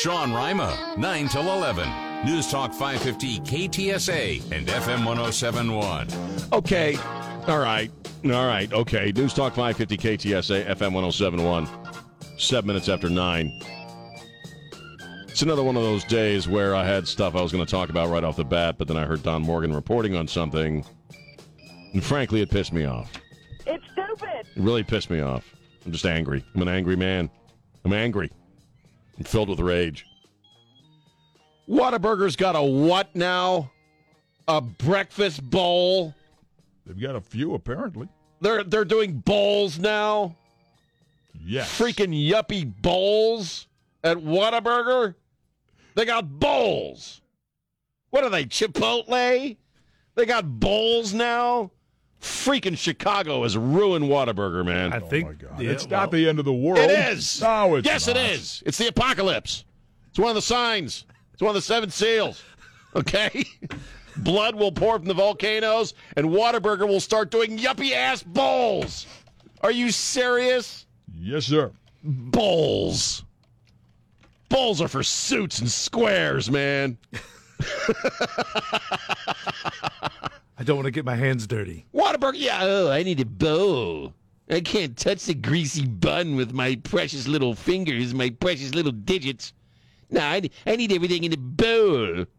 [0.00, 2.24] Sean Rima, 9 till 11.
[2.24, 6.06] News Talk 550 KTSA and FM 1071.
[6.52, 6.96] Okay.
[7.48, 7.90] All right.
[8.26, 8.72] All right.
[8.72, 9.10] Okay.
[9.10, 11.68] News Talk 550 KTSA FM 1071.
[12.38, 13.50] Seven minutes after nine.
[15.26, 17.88] It's another one of those days where I had stuff I was going to talk
[17.88, 20.84] about right off the bat, but then I heard Don Morgan reporting on something,
[21.92, 23.10] and frankly, it pissed me off.
[23.66, 24.46] It's stupid.
[24.54, 25.56] It really pissed me off.
[25.84, 26.44] I'm just angry.
[26.54, 27.28] I'm an angry man.
[27.84, 28.30] I'm angry.
[29.24, 30.06] Filled with rage.
[31.68, 33.70] Whataburger's got a what now?
[34.46, 36.14] A breakfast bowl?
[36.86, 38.08] They've got a few apparently.
[38.40, 40.36] They're they're doing bowls now.
[41.34, 41.78] Yes.
[41.78, 43.66] Freaking yuppie bowls
[44.02, 45.14] at Whataburger.
[45.94, 47.20] They got bowls.
[48.10, 48.44] What are they?
[48.44, 49.56] Chipotle?
[50.14, 51.70] They got bowls now.
[52.20, 54.92] Freaking Chicago has ruined Whataburger, man.
[54.92, 55.62] I think oh my God.
[55.62, 56.78] it's not the end of the world.
[56.78, 57.40] It is.
[57.40, 58.16] No, it's yes, not.
[58.16, 58.62] it is.
[58.66, 59.64] It's the apocalypse.
[60.10, 61.06] It's one of the signs.
[61.32, 62.42] It's one of the seven seals.
[62.96, 63.44] Okay.
[64.18, 69.06] Blood will pour from the volcanoes, and Whataburger will start doing yuppie ass bowls.
[69.60, 70.86] Are you serious?
[71.14, 71.70] Yes, sir.
[72.02, 73.24] Bowls.
[74.48, 76.98] Bowls are for suits and squares, man.
[80.58, 81.86] I don't want to get my hands dirty.
[81.94, 84.12] Whataburger, yeah, oh, I need a bowl.
[84.50, 89.52] I can't touch the greasy bun with my precious little fingers, my precious little digits.
[90.10, 92.24] No, I, I need everything in a bowl.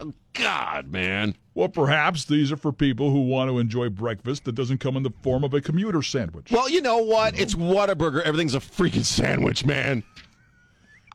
[0.00, 1.36] Oh, God, man.
[1.54, 5.02] Well, perhaps these are for people who want to enjoy breakfast that doesn't come in
[5.02, 6.50] the form of a commuter sandwich.
[6.50, 7.38] Well, you know what?
[7.38, 8.22] It's Whataburger.
[8.22, 10.02] Everything's a freaking sandwich, man.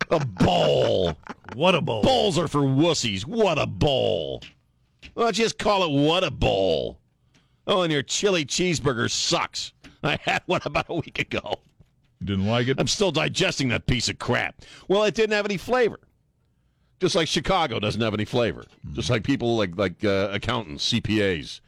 [0.09, 1.17] A bowl.
[1.53, 2.01] What a bowl.
[2.01, 3.25] Bowls are for wussies.
[3.25, 4.41] What a bowl.
[5.13, 6.99] Why don't you just call it what a bowl?
[7.67, 9.73] Oh, and your chili cheeseburger sucks.
[10.03, 11.61] I had one about a week ago.
[12.19, 12.79] You didn't like it?
[12.79, 14.61] I'm still digesting that piece of crap.
[14.87, 15.99] Well, it didn't have any flavor.
[16.99, 18.65] Just like Chicago doesn't have any flavor.
[18.93, 21.61] Just like people like like uh, accountants, CPAs,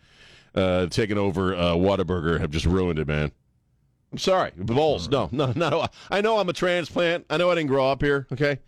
[0.55, 3.31] uh, taking over uh, Whataburger have just ruined it, man.
[4.11, 4.51] I'm sorry.
[4.57, 5.07] Bowls.
[5.07, 5.87] No, no, no.
[6.09, 7.25] I know I'm a transplant.
[7.29, 8.59] I know I didn't grow up here, okay?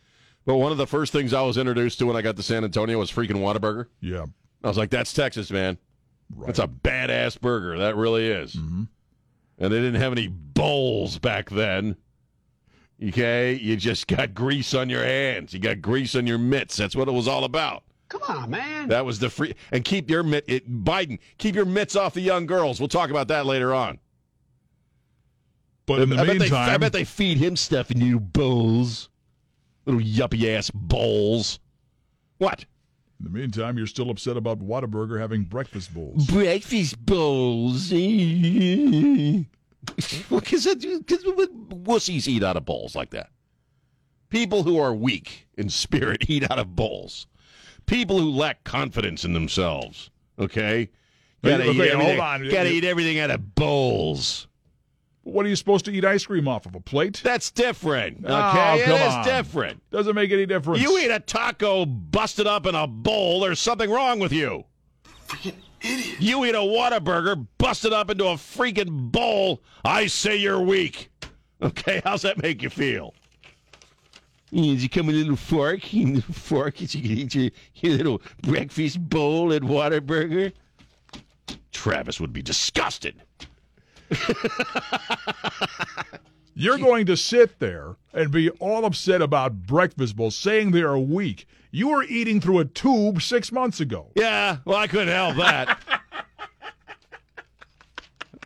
[0.45, 2.63] But one of the first things I was introduced to when I got to San
[2.63, 3.87] Antonio was freaking Whataburger.
[3.99, 4.25] Yeah.
[4.63, 5.77] I was like, that's Texas, man.
[6.35, 6.47] Right.
[6.47, 7.77] That's a badass burger.
[7.77, 8.55] That really is.
[8.55, 8.83] Mm-hmm.
[9.59, 11.95] And they didn't have any bowls back then.
[13.03, 13.53] Okay?
[13.55, 15.53] You just got grease on your hands.
[15.53, 16.77] You got grease on your mitts.
[16.77, 17.83] That's what it was all about.
[18.09, 18.89] Come on, man.
[18.89, 19.55] That was the free.
[19.71, 20.45] And keep your mitt.
[20.47, 22.79] It, Biden, keep your mitts off the young girls.
[22.79, 23.99] We'll talk about that later on.
[25.85, 28.19] But in the I bet, they, meantime, I bet they feed him stuff in little
[28.19, 29.09] bowls.
[29.85, 31.59] Little yuppie ass bowls.
[32.37, 32.65] What?
[33.19, 36.25] In the meantime, you're still upset about Whataburger having breakfast bowls.
[36.27, 37.91] Breakfast bowls.
[37.93, 39.43] Eh?
[40.29, 43.29] Because wussies eat out of bowls like that.
[44.29, 47.27] People who are weak in spirit eat out of bowls.
[47.85, 50.09] People who lack confidence in themselves.
[50.39, 50.89] Okay,
[51.43, 52.49] gotta, Okay, eat, hold everything, on.
[52.49, 54.47] gotta eat everything out of bowls.
[55.23, 56.75] What are you supposed to eat ice cream off of?
[56.75, 57.21] A plate?
[57.23, 58.25] That's different.
[58.27, 59.25] Oh, okay, Oh, it come is on.
[59.25, 59.89] different.
[59.89, 60.81] Doesn't make any difference.
[60.81, 63.39] You eat a taco busted up in a bowl.
[63.39, 64.65] There's something wrong with you.
[65.27, 66.19] Freaking idiot.
[66.19, 69.61] You eat a Whataburger busted up into a freaking bowl.
[69.85, 71.09] I say you're weak.
[71.61, 73.13] Okay, how's that make you feel?
[74.51, 75.81] Does you come with a little fork?
[75.93, 80.51] A little fork, so you can eat your, your little breakfast bowl at Whataburger?
[81.71, 83.15] Travis would be disgusted.
[86.55, 90.99] You're going to sit there and be all upset about breakfast bowls, saying they are
[90.99, 91.47] weak.
[91.71, 94.11] You were eating through a tube six months ago.
[94.15, 95.79] Yeah, well, I couldn't help that.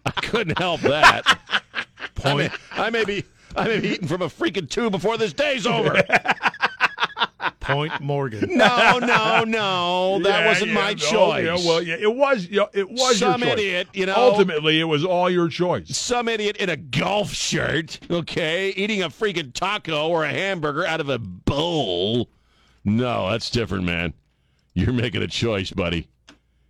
[0.05, 1.37] I couldn't help that.
[2.23, 3.25] I may, I may be
[3.57, 6.01] I may be eating from a freaking tube before this day's over.
[7.67, 8.49] Point Morgan.
[8.57, 10.19] No, no, no.
[10.23, 11.45] That Yeah, wasn't yeah, oh, my no, choice.
[11.45, 12.47] Yeah, well, yeah, it was.
[12.47, 13.59] Yeah, it was Some your choice.
[13.59, 14.15] idiot, you know.
[14.15, 15.95] Ultimately, it was all your choice.
[15.97, 20.99] Some idiot in a golf shirt, okay, eating a freaking taco or a hamburger out
[21.01, 22.29] of a bowl.
[22.85, 24.13] No, that's different, man.
[24.73, 26.07] You're making a choice, buddy.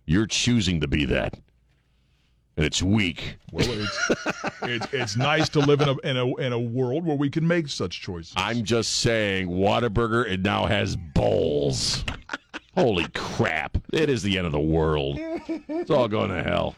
[0.06, 1.38] You're choosing to be that.
[2.58, 3.36] And it's weak.
[3.52, 4.08] Well, it's,
[4.62, 7.46] it's it's nice to live in a in a in a world where we can
[7.46, 8.34] make such choices.
[8.36, 12.04] I'm just saying, Whataburger it now has bowls.
[12.74, 13.78] Holy crap!
[13.92, 15.18] It is the end of the world.
[15.20, 16.74] It's all going to hell.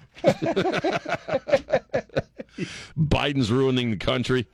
[2.99, 4.47] Biden's ruining the country,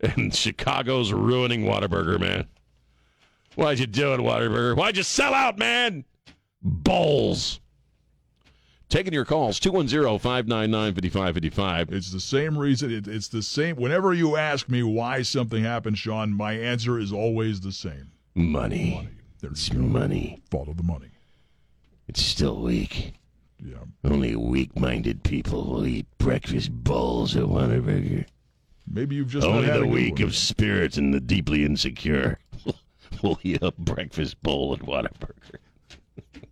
[0.00, 2.48] and Chicago's ruining Whataburger, man.
[3.54, 4.76] Why'd you do it, Whataburger?
[4.76, 6.04] Why'd you sell out, man?
[6.62, 7.60] Bowls.
[8.88, 11.92] Taking your calls, 210 599 5555.
[11.92, 12.92] It's the same reason.
[12.92, 13.76] It, it's the same.
[13.76, 18.12] Whenever you ask me why something happened, Sean, my answer is always the same.
[18.34, 19.08] Money.
[19.40, 19.80] There It's you go.
[19.82, 20.40] money.
[20.50, 21.08] Follow the money.
[22.06, 23.14] It's still weak.
[23.64, 23.78] Yeah.
[24.04, 28.26] Only weak minded people will eat breakfast bowls at Whataburger.
[28.88, 32.38] Maybe you've just Only the weak of spirit and the deeply insecure
[33.22, 35.56] will eat a breakfast bowl at Whataburger.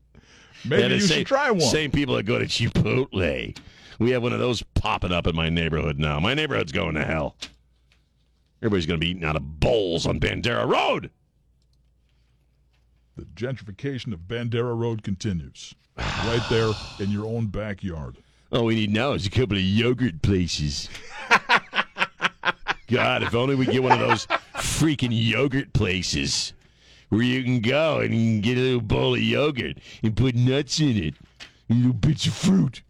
[0.66, 1.61] Maybe you the should try one.
[1.61, 3.56] Same people that go to Chipotle.
[3.99, 6.19] We have one of those popping up in my neighborhood now.
[6.19, 7.37] My neighborhood's going to hell.
[8.61, 11.11] Everybody's going to be eating out of bowls on Bandera Road.
[13.16, 15.75] The gentrification of Bandera Road continues.
[15.96, 18.17] Right there in your own backyard.
[18.50, 20.88] All we need now is a couple of yogurt places.
[22.88, 24.26] God, if only we get one of those
[24.56, 26.52] freaking yogurt places
[27.14, 30.34] where you can go and you can get a little bowl of yogurt and put
[30.34, 31.14] nuts in it,
[31.69, 32.82] and little bits of fruit.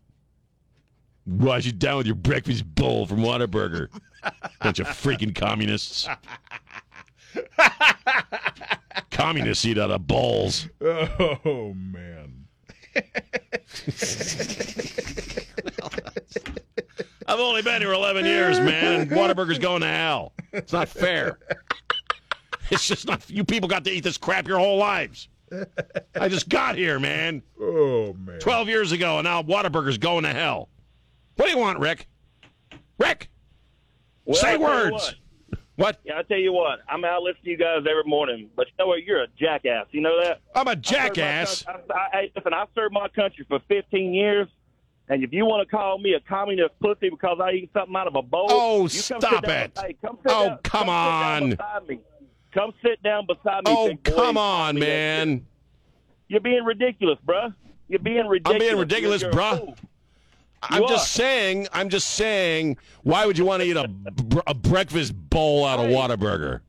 [1.27, 3.89] Wash it down with your breakfast bowl from Whataburger.
[4.63, 6.09] Bunch of freaking communists.
[9.11, 10.69] communists eat out of bowls.
[10.83, 12.47] Oh man.
[17.27, 19.09] I've only been here 11 years, man.
[19.09, 20.33] Whataburger's going to hell.
[20.53, 21.39] It's not fair.
[22.71, 23.29] It's just not.
[23.29, 25.29] You people got to eat this crap your whole lives.
[26.19, 27.43] I just got here, man.
[27.61, 28.39] Oh man.
[28.41, 30.69] 12 years ago, and now Whataburger's going to hell.
[31.37, 32.07] What do you want, Rick?
[32.99, 33.29] Rick,
[34.25, 34.93] Well, say I tell you words.
[34.93, 35.15] what.
[35.77, 36.01] What?
[36.05, 36.79] Yeah, I tell you what.
[36.89, 39.03] I'm out listening to you guys every morning, but you know what?
[39.03, 39.87] You're a jackass.
[39.91, 40.41] You know that?
[40.55, 41.63] I'm a I served my jackass.
[41.65, 44.47] coun- I, I, I- listen, I served my country for 15 years,
[45.09, 48.07] and if you want to call me a communist pussy because I eat something out
[48.07, 49.79] of a bowl, Oh, you come stop sit down, it.
[49.79, 51.99] Hey, come sit Oh, down, come sit down on.
[52.55, 53.73] Come sit down beside me.
[53.73, 55.45] Oh, come on, man.
[56.29, 57.53] You're being ridiculous, bruh.
[57.89, 58.55] You're being ridiculous.
[58.55, 59.77] I'm being ridiculous, bruh.
[60.63, 61.19] I'm You just are.
[61.21, 61.69] saying.
[61.73, 62.79] I'm just saying.
[63.03, 63.91] Why would you want to eat a,
[64.47, 65.91] a breakfast bowl out of.
[65.91, 66.61] Whataburger?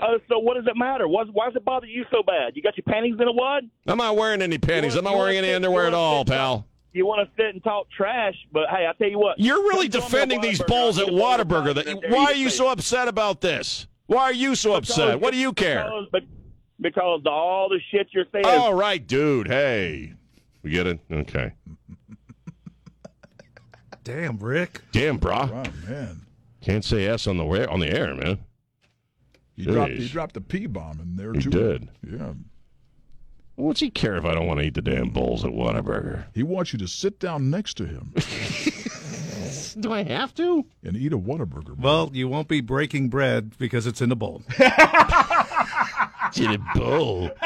[0.00, 1.06] Uh, so what does it matter?
[1.06, 2.56] Why, why does it bother you so bad?
[2.56, 3.68] You got your panties in a wad?
[3.86, 4.94] I'm not wearing any panties.
[4.94, 6.66] You I'm not wearing any wanna underwear at all, wanna pal.
[6.92, 9.38] You want to sit and talk trash, but hey, I tell you what.
[9.38, 11.74] You're really come join me defending these bowls at Whataburger.
[11.74, 13.86] That coffee you, and why are you so upset about this?
[14.06, 15.20] Why are you so upset?
[15.20, 15.84] What do you care?
[15.84, 16.22] Because, but-
[16.80, 18.44] because of all the shit you're saying.
[18.44, 19.46] All right, dude.
[19.48, 20.12] Hey,
[20.62, 20.98] we get it.
[21.10, 21.52] Okay.
[24.02, 24.82] Damn, Rick.
[24.92, 25.50] Damn, brah.
[25.50, 26.20] Wow, man.
[26.60, 28.38] Can't say S on the wa- on the air, man.
[29.56, 30.10] He dropped he Jeez.
[30.10, 31.50] dropped a P bomb in there He too.
[31.50, 31.88] did.
[32.10, 32.32] Yeah.
[33.56, 36.24] What's he care if I don't want to eat the damn bowls at Whataburger?
[36.34, 38.12] He wants you to sit down next to him
[39.80, 40.64] Do I have to?
[40.82, 41.78] and eat a Whataburger.
[41.78, 44.42] Well, you won't be breaking bread because it's in a bowl.
[46.28, 47.30] It's in a bowl.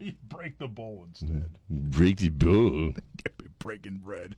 [0.00, 1.50] You break the bowl instead.
[1.68, 2.92] Break the bowl.
[3.58, 4.36] Breaking bread.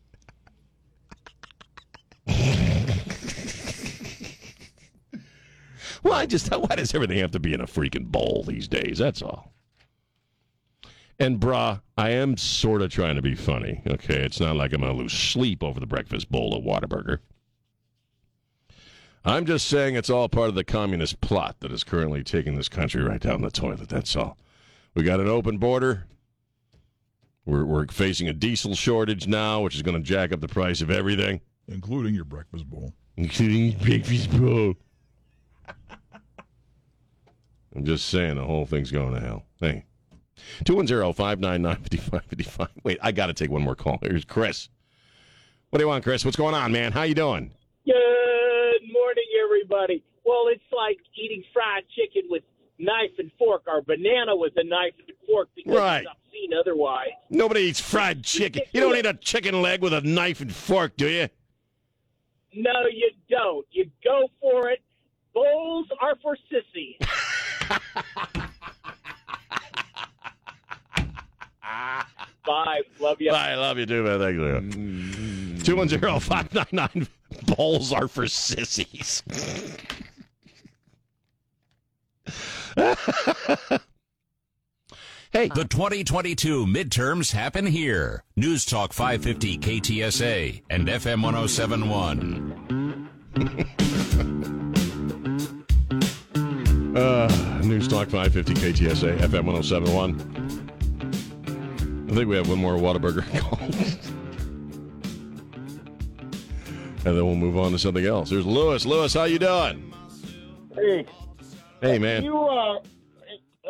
[6.03, 8.99] Well, I just why does everything have to be in a freaking bowl these days?
[8.99, 9.52] That's all.
[11.21, 13.83] And brah, I am sort of trying to be funny.
[13.87, 17.19] Okay, it's not like I'm gonna lose sleep over the breakfast bowl at Whataburger.
[19.23, 22.71] I'm just saying it's all part of the communist plot that is currently taking this
[22.71, 23.91] country right down the toilet.
[23.91, 24.39] That's all.
[24.95, 26.07] We got an open border.
[27.45, 30.81] We're, we're facing a diesel shortage now, which is going to jack up the price
[30.81, 32.95] of everything, Including your breakfast bowl.
[33.17, 34.75] including breakfast bowl.
[37.77, 39.45] I'm just saying the whole thing's going to hell.
[39.61, 39.85] Hey.
[40.64, 42.68] 210-599-5555.
[42.85, 43.99] Wait, I got to take one more call.
[44.02, 44.68] Here's Chris.
[45.70, 46.25] What do you want, Chris?
[46.25, 46.92] What's going on, man?
[46.92, 47.50] How you doing?
[47.87, 50.02] Good morning, everybody.
[50.25, 52.42] Well, it's like eating fried chicken with
[52.78, 56.02] knife and fork, or banana with a knife and fork because Right.
[56.02, 57.11] it's obscene otherwise.
[57.28, 58.62] Nobody eats fried chicken.
[58.73, 61.28] You don't eat a chicken leg with a knife and fork, do you?
[62.54, 63.66] No, you don't.
[63.70, 64.80] You go for it.
[65.35, 66.97] Bowls are for sissies.
[72.47, 72.83] Bye.
[72.99, 73.31] Love you.
[73.31, 74.19] I love you too, man.
[74.19, 74.43] Thank you.
[75.62, 77.09] 210-599
[77.57, 79.23] bowls are for sissies.
[85.33, 88.25] Hey, the 2022 midterms happen here.
[88.35, 93.09] News Talk 550 KTSA and FM 1071.
[96.97, 100.60] Uh, News Talk 550 KTSA, FM 1071.
[102.11, 103.59] I think we have one more Whataburger call.
[107.07, 108.31] and then we'll move on to something else.
[108.31, 108.85] There's Lewis.
[108.85, 109.93] Lewis, how you doing?
[110.75, 111.07] Hey,
[111.81, 112.25] Hey, man.
[112.25, 112.79] you, uh,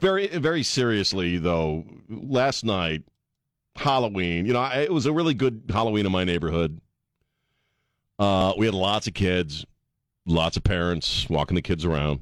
[0.00, 1.84] very very seriously though.
[2.08, 3.04] Last night,
[3.76, 4.46] Halloween.
[4.46, 6.80] You know, I, it was a really good Halloween in my neighborhood.
[8.18, 9.64] Uh, we had lots of kids,
[10.26, 12.20] lots of parents walking the kids around.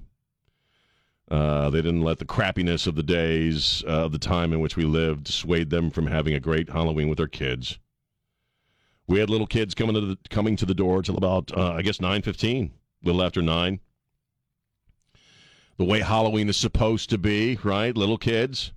[1.30, 4.76] Uh, they didn't let the crappiness of the days, uh, of the time in which
[4.76, 7.78] we lived, dissuade them from having a great Halloween with their kids.
[9.06, 11.82] We had little kids coming to the coming to the door till about uh, I
[11.82, 13.80] guess nine fifteen, little after nine.
[15.78, 17.96] The way Halloween is supposed to be, right?
[17.96, 18.72] Little kids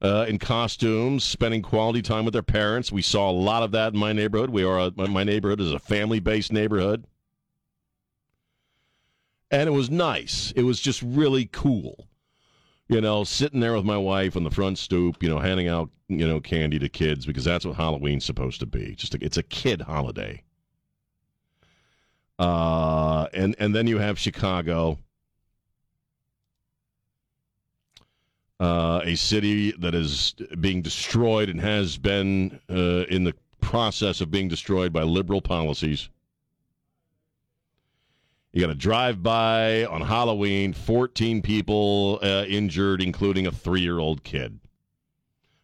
[0.00, 2.92] uh, in costumes, spending quality time with their parents.
[2.92, 4.50] We saw a lot of that in my neighborhood.
[4.50, 7.06] We are a, my neighborhood is a family based neighborhood,
[9.50, 10.52] and it was nice.
[10.56, 12.08] It was just really cool
[12.88, 15.90] you know, sitting there with my wife on the front stoop, you know, handing out,
[16.08, 18.94] you know, candy to kids because that's what Halloween's supposed to be.
[18.94, 20.42] Just a, it's a kid holiday.
[22.38, 24.98] Uh, and and then you have Chicago,
[28.60, 34.30] uh, a city that is being destroyed and has been uh, in the process of
[34.30, 36.08] being destroyed by liberal policies.
[38.52, 43.98] You got a drive by on Halloween, 14 people uh, injured, including a three year
[43.98, 44.58] old kid.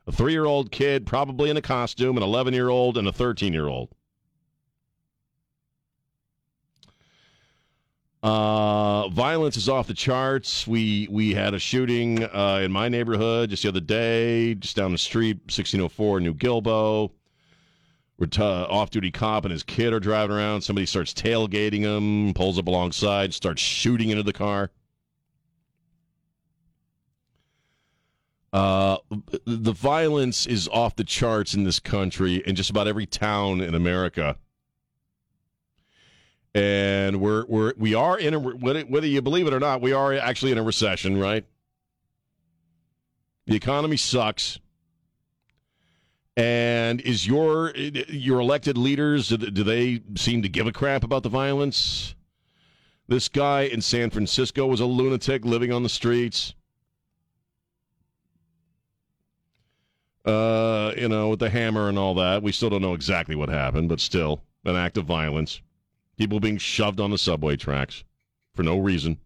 [0.07, 3.13] A three year old kid, probably in a costume, an 11 year old, and a
[3.13, 3.89] 13 year old.
[8.23, 10.67] Uh, violence is off the charts.
[10.67, 14.93] We we had a shooting uh, in my neighborhood just the other day, just down
[14.93, 17.13] the street, 1604 New Guilbeau.
[18.21, 20.63] Uh, off-duty cop and his kid are driving around.
[20.63, 24.71] Somebody starts tailgating him, pulls up alongside, starts shooting into the car.
[28.53, 28.99] Uh,
[29.45, 33.75] the violence is off the charts in this country, in just about every town in
[33.75, 34.39] America.
[36.55, 40.15] And we're we're we are in a whether you believe it or not, we are
[40.15, 41.45] actually in a recession, right?
[43.47, 44.61] The economy sucks.
[46.37, 51.29] And is your your elected leaders do they seem to give a crap about the
[51.29, 52.15] violence?
[53.07, 56.55] This guy in San Francisco was a lunatic living on the streets.
[60.25, 62.43] Uh, you know, with the hammer and all that.
[62.43, 65.61] We still don't know exactly what happened, but still an act of violence.
[66.17, 68.05] People being shoved on the subway tracks
[68.55, 69.19] for no reason.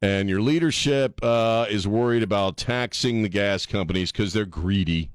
[0.00, 5.10] And your leadership uh, is worried about taxing the gas companies because they're greedy,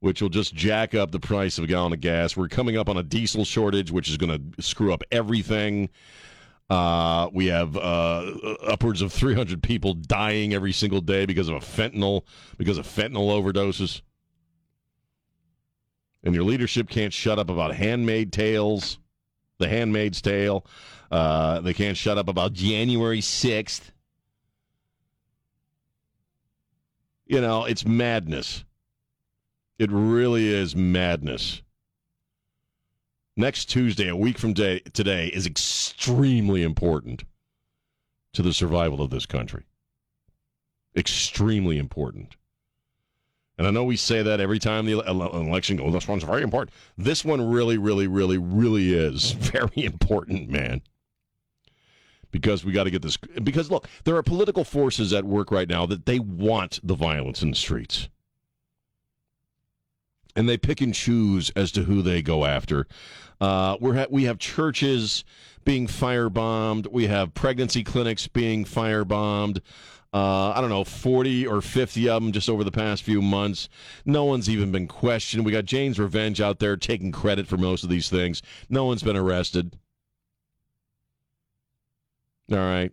[0.00, 2.36] which will just jack up the price of a gallon of gas.
[2.36, 5.90] We're coming up on a diesel shortage, which is going to screw up everything.
[6.70, 8.32] Uh, we have uh,
[8.66, 12.22] upwards of 300 people dying every single day because of a fentanyl
[12.56, 14.00] because of fentanyl overdoses.
[16.22, 18.98] And your leadership can't shut up about handmade tales
[19.58, 20.64] The Handmaid's Tale.
[21.14, 23.92] Uh, they can't shut up about January 6th.
[27.24, 28.64] You know, it's madness.
[29.78, 31.62] It really is madness.
[33.36, 37.22] Next Tuesday, a week from day, today, is extremely important
[38.32, 39.62] to the survival of this country.
[40.96, 42.34] Extremely important.
[43.56, 46.74] And I know we say that every time the election goes, this one's very important.
[46.98, 50.82] This one really, really, really, really is very important, man.
[52.34, 53.16] Because we got to get this.
[53.16, 57.42] Because look, there are political forces at work right now that they want the violence
[57.42, 58.08] in the streets.
[60.34, 62.88] And they pick and choose as to who they go after.
[63.40, 65.22] Uh, we're ha- we have churches
[65.64, 66.90] being firebombed.
[66.90, 69.60] We have pregnancy clinics being firebombed
[70.14, 73.68] uh, I don't know, 40 or 50 of them just over the past few months.
[74.04, 75.44] No one's even been questioned.
[75.44, 78.40] We got Jane's Revenge out there taking credit for most of these things.
[78.70, 79.76] No one's been arrested.
[82.50, 82.92] All right.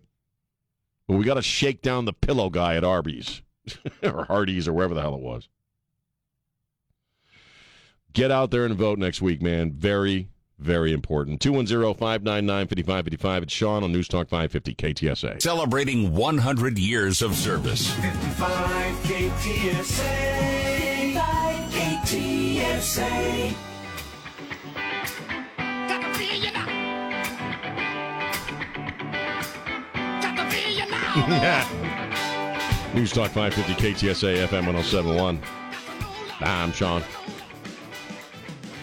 [1.08, 3.42] But we got to shake down the pillow guy at Arby's
[4.04, 5.50] or Hardee's or wherever the hell it was.
[8.14, 9.72] Get out there and vote next week, man.
[9.72, 10.30] Very,
[10.60, 11.40] very important.
[11.42, 13.44] 210 599 5555.
[13.44, 15.42] It's Sean on News Talk 550 KTSA.
[15.42, 17.90] Celebrating 100 years of service.
[17.92, 21.04] 55 KTSA.
[21.04, 23.71] 55 KTSA.
[31.16, 32.92] Yeah.
[32.94, 35.42] News Talk 550 KTSA FM 1071.
[36.42, 37.04] I'm Sean.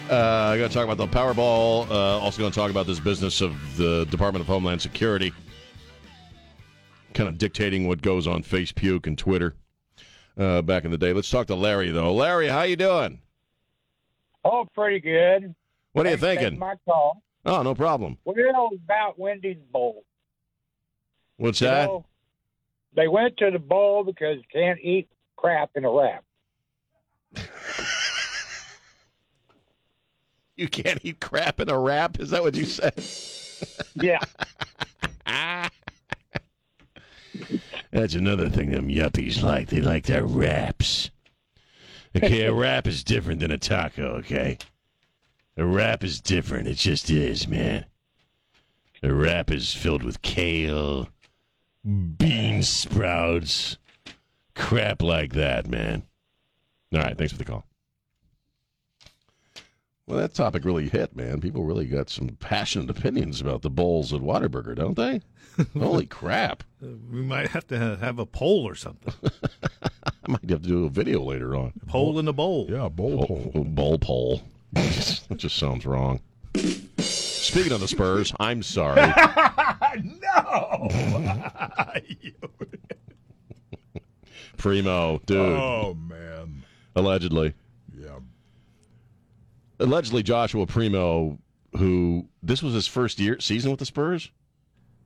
[0.09, 1.89] Uh, going to talk about the Powerball.
[1.89, 5.31] Uh, also going to talk about this business of the Department of Homeland Security,
[7.13, 9.55] kind of dictating what goes on Facebook and Twitter
[10.37, 11.13] uh, back in the day.
[11.13, 12.13] Let's talk to Larry though.
[12.13, 13.19] Larry, how you doing?
[14.43, 15.53] Oh, pretty good.
[15.93, 16.57] What are you thinking?
[16.57, 17.21] My call.
[17.45, 18.17] Oh, no problem.
[18.25, 18.35] Well,
[18.83, 20.03] about Wendy's bowl.
[21.37, 21.85] What's You that?
[21.85, 22.05] know,
[22.93, 26.23] they went to the bowl because you can't eat crap in a wrap.
[30.55, 32.19] You can't eat crap in a wrap.
[32.19, 32.93] Is that what you said?
[33.95, 34.19] Yeah.
[37.91, 39.69] That's another thing them yuppies like.
[39.69, 41.11] They like their wraps.
[42.15, 44.57] Okay, a wrap is different than a taco, okay?
[45.57, 46.67] A wrap is different.
[46.67, 47.85] It just is, man.
[49.01, 51.07] A wrap is filled with kale,
[51.83, 53.77] bean sprouts,
[54.55, 56.03] crap like that, man.
[56.93, 57.65] All right, thanks for the call.
[60.07, 61.39] Well, that topic really hit, man.
[61.39, 65.21] People really got some passionate opinions about the bowls at Whataburger, don't they?
[65.79, 66.63] Holy crap.
[66.81, 69.13] We might have to have a poll or something.
[69.83, 71.73] I might have to do a video later on.
[71.85, 72.65] Poll in the bowl.
[72.67, 73.63] Yeah, bowl poll.
[73.65, 74.41] Bowl poll.
[74.73, 76.21] that just sounds wrong.
[77.49, 79.01] Speaking of the Spurs, I'm sorry.
[80.03, 80.87] no.
[84.57, 85.37] Primo, dude.
[85.37, 86.63] Oh man.
[86.95, 87.55] Allegedly.
[87.97, 88.19] Yeah.
[89.79, 91.39] Allegedly, Joshua Primo,
[91.75, 94.29] who this was his first year season with the Spurs,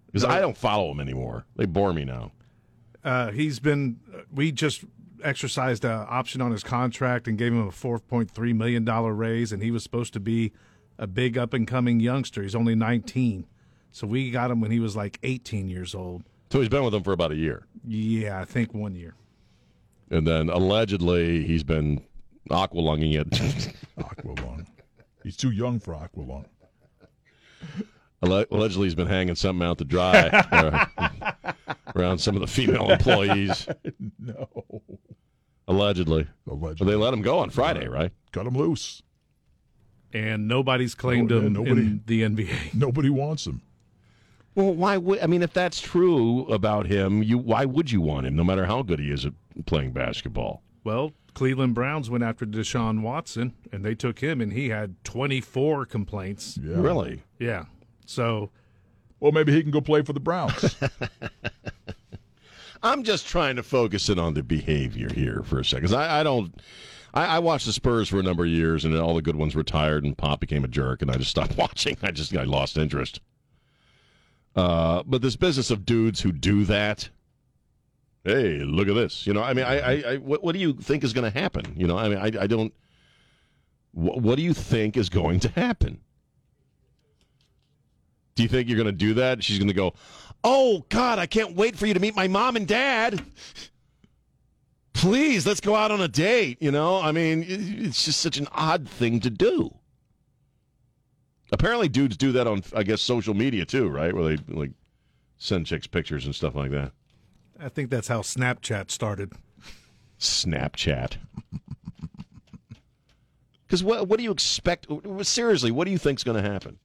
[0.08, 1.46] because I don't follow him anymore.
[1.56, 2.34] They bore me now.
[3.06, 4.02] Uh, he's been.
[4.34, 4.84] We just
[5.24, 9.14] exercised an option on his contract and gave him a four point three million dollar
[9.14, 10.52] raise, and he was supposed to be
[11.04, 12.42] a big up and coming youngster.
[12.42, 13.46] He's only nineteen,
[13.92, 16.24] so we got him when he was like eighteen years old.
[16.50, 19.16] So he's been with them for about a year, Yeah, I think one year.
[20.12, 22.04] and then allegedly he's been
[22.50, 23.30] aqualunging it.
[23.98, 24.66] Aqualung.
[25.24, 26.46] He's too young for Aqualung.
[28.22, 30.30] Alle- Allegedly, he's been hanging something out to dry
[31.96, 33.68] around some of the female employees.
[34.20, 34.48] No.
[35.68, 36.28] Allegedly.
[36.48, 36.86] Allegedly.
[36.86, 38.12] Well, they let him go on Friday, right?
[38.32, 39.02] Cut him loose.
[40.14, 42.74] And nobody's oh, claimed No, him nobody- in the NBA.
[42.74, 43.62] Nobody wants him.
[44.56, 47.24] Well, why would I mean if that's true about him?
[47.24, 49.34] You why would you want him, no matter how good he is at
[49.66, 50.62] playing basketball?
[50.84, 55.88] Well, Cleveland Browns went after Deshaun Watson, and they took him, and he had 24
[55.88, 56.60] complaints.
[56.62, 56.76] Yeah.
[56.80, 57.24] Really?
[57.40, 57.66] Yeah.
[58.06, 58.52] So,
[59.20, 60.76] Well, maybe he can go play for the Browns.
[62.84, 65.96] I'm just trying to focus in on the behavior here for a second.
[65.96, 66.54] I, I don't.
[67.14, 69.56] I, I watched the Spurs for a number of years, and all the good ones
[69.56, 71.98] retired, and Pop became a jerk, and I just stopped watching.
[72.02, 73.22] I just I lost interest.
[74.56, 77.10] Uh, but this business of dudes who do that.
[78.24, 79.28] Hey, look at this.
[79.28, 81.40] You know, I mean, I, I, I what, what do you think is going to
[81.40, 81.74] happen?
[81.76, 82.74] You know, I mean, I, I don't.
[83.92, 86.00] What, what do you think is going to happen?
[88.36, 89.44] Do you think you're going to do that?
[89.44, 89.94] She's going to go,
[90.44, 93.24] "Oh God, I can't wait for you to meet my mom and dad."
[94.94, 96.58] Please, let's go out on a date.
[96.62, 99.76] You know, I mean, it's just such an odd thing to do.
[101.52, 104.14] Apparently, dudes do that on, I guess, social media too, right?
[104.14, 104.72] Where they like
[105.38, 106.92] send chicks pictures and stuff like that.
[107.60, 109.34] I think that's how Snapchat started.
[110.20, 111.18] Snapchat.
[113.66, 114.86] Because what what do you expect?
[115.24, 116.78] Seriously, what do you think's going to happen?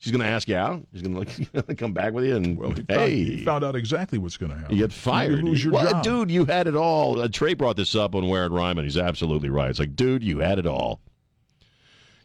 [0.00, 0.82] She's going to ask you out.
[0.92, 3.64] She's going to like come back with you and Well, he, hey, found, he found
[3.64, 4.74] out exactly what's going to happen.
[4.74, 5.38] you get fired.
[5.40, 6.02] You lose your Well, job.
[6.02, 7.20] dude, you had it all.
[7.20, 9.68] Uh, Trey brought this up on Ware and He's absolutely right.
[9.70, 11.00] It's like, dude, you had it all.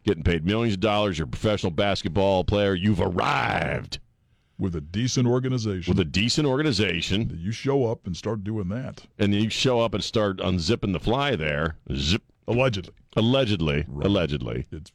[0.05, 1.17] Getting paid millions of dollars.
[1.17, 2.75] You're a professional basketball player.
[2.75, 3.99] You've arrived
[4.57, 5.91] with a decent organization.
[5.91, 9.03] with a decent organization, you show up and start doing that.
[9.19, 11.75] and you show up and start unzipping the fly there.
[11.93, 12.21] Zip.
[12.47, 12.93] Allegedly.
[13.17, 13.85] Allegedly.
[14.01, 14.65] Allegedly.
[14.71, 14.91] It's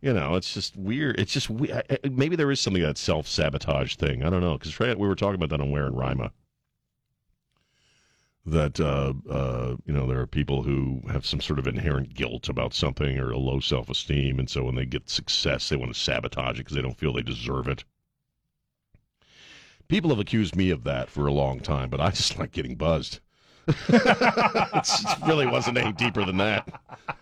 [0.00, 1.18] You know, it's just weird.
[1.18, 1.72] It's just we-
[2.10, 4.22] maybe there is something that self sabotage thing.
[4.22, 6.32] I don't know because we were talking about that on Ware and Rima.
[8.44, 12.48] That uh, uh, you know there are people who have some sort of inherent guilt
[12.48, 15.92] about something or a low self esteem, and so when they get success, they want
[15.92, 17.84] to sabotage it because they don't feel they deserve it.
[19.88, 22.76] People have accused me of that for a long time, but I just like getting
[22.76, 23.20] buzzed.
[24.78, 26.68] It really wasn't any deeper than that.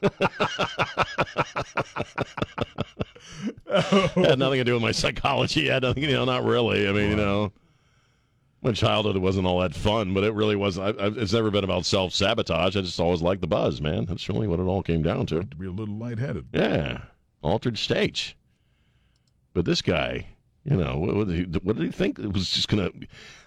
[4.14, 5.68] had nothing to do with my psychology.
[5.68, 6.88] Had nothing, you know, not really.
[6.88, 7.52] I mean, you know,
[8.62, 10.98] my childhood wasn't all that fun, but it really wasn't.
[10.98, 12.76] I, I, it's never been about self sabotage.
[12.76, 14.06] I just always liked the buzz, man.
[14.06, 15.40] That's really what it all came down to.
[15.40, 16.46] to be a little lightheaded.
[16.52, 17.02] Yeah,
[17.42, 18.34] altered states.
[19.52, 20.26] But this guy,
[20.64, 22.18] you know, what, what, did, he, what did he think?
[22.18, 22.90] It was just gonna.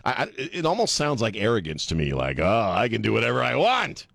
[0.07, 2.13] I, I, it almost sounds like arrogance to me.
[2.13, 4.07] Like, oh, I can do whatever I want.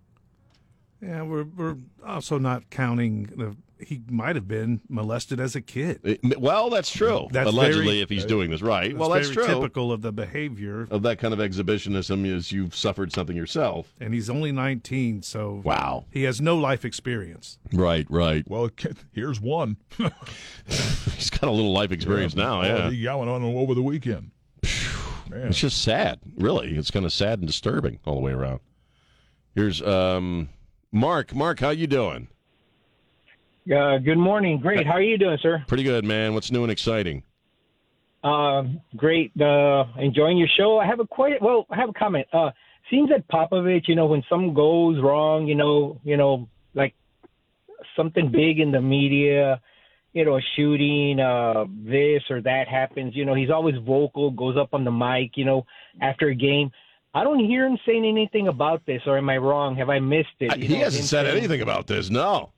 [1.01, 1.75] Yeah, we're we're
[2.05, 3.55] also not counting the.
[3.85, 5.99] He might have been molested as a kid.
[6.05, 7.27] It- well, that's true.
[7.31, 8.91] That's Allegedly, very- if he's doing this right.
[8.91, 9.55] That's well, that's very true.
[9.55, 10.87] typical of the behavior.
[10.89, 13.93] Of that kind of exhibitionism is you've suffered something yourself.
[13.99, 16.05] And he's only 19, so Wow.
[16.11, 17.57] he has no life experience.
[17.73, 18.49] Right, right.
[18.49, 18.69] Well,
[19.11, 19.75] here's one.
[20.67, 22.61] He's got a little life experience now.
[22.61, 24.31] Oh, Yeah, He got one on over the weekend.
[25.33, 25.47] Man.
[25.47, 26.19] it's just sad.
[26.37, 28.59] Really, it's kind of sad and disturbing all the way around.
[29.55, 30.49] Here's um,
[30.91, 31.33] Mark.
[31.33, 32.27] Mark, how you doing?
[33.73, 34.59] Uh, good morning.
[34.59, 34.85] Great.
[34.85, 35.63] How are you doing, sir?
[35.67, 36.33] Pretty good, man.
[36.33, 37.23] What's new and exciting?
[38.23, 38.63] Uh,
[38.95, 39.31] great.
[39.39, 40.79] Uh, enjoying your show.
[40.79, 41.65] I have a quite well.
[41.69, 42.27] I have a comment.
[42.33, 42.51] Uh,
[42.89, 46.93] seems that Popovich, you know, when something goes wrong, you know, you know, like
[47.95, 49.61] something big in the media,
[50.13, 53.15] you know, a shooting, uh, this or that happens.
[53.15, 55.65] You know, he's always vocal, goes up on the mic, you know,
[56.01, 56.71] after a game.
[57.15, 59.75] I don't hear him saying anything about this, or am I wrong?
[59.75, 60.57] Have I missed it?
[60.57, 62.09] You he know, hasn't said saying- anything about this.
[62.09, 62.51] No.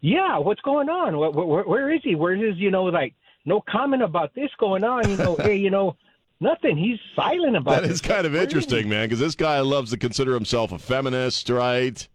[0.00, 1.18] yeah, what's going on?
[1.18, 2.14] Where, where, where is he?
[2.14, 5.08] Where's his, you know, like, no comment about this going on?
[5.10, 5.96] You know, hey, you know,
[6.40, 6.76] nothing.
[6.78, 7.92] He's silent about That this.
[7.92, 8.56] is kind of Where is he?
[8.58, 12.06] interesting, man, because this guy loves to consider himself a feminist, right?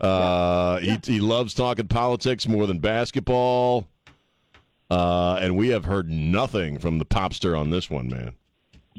[0.00, 3.86] Uh, he he loves talking politics more than basketball.
[4.90, 8.34] Uh, and we have heard nothing from the popster on this one, man.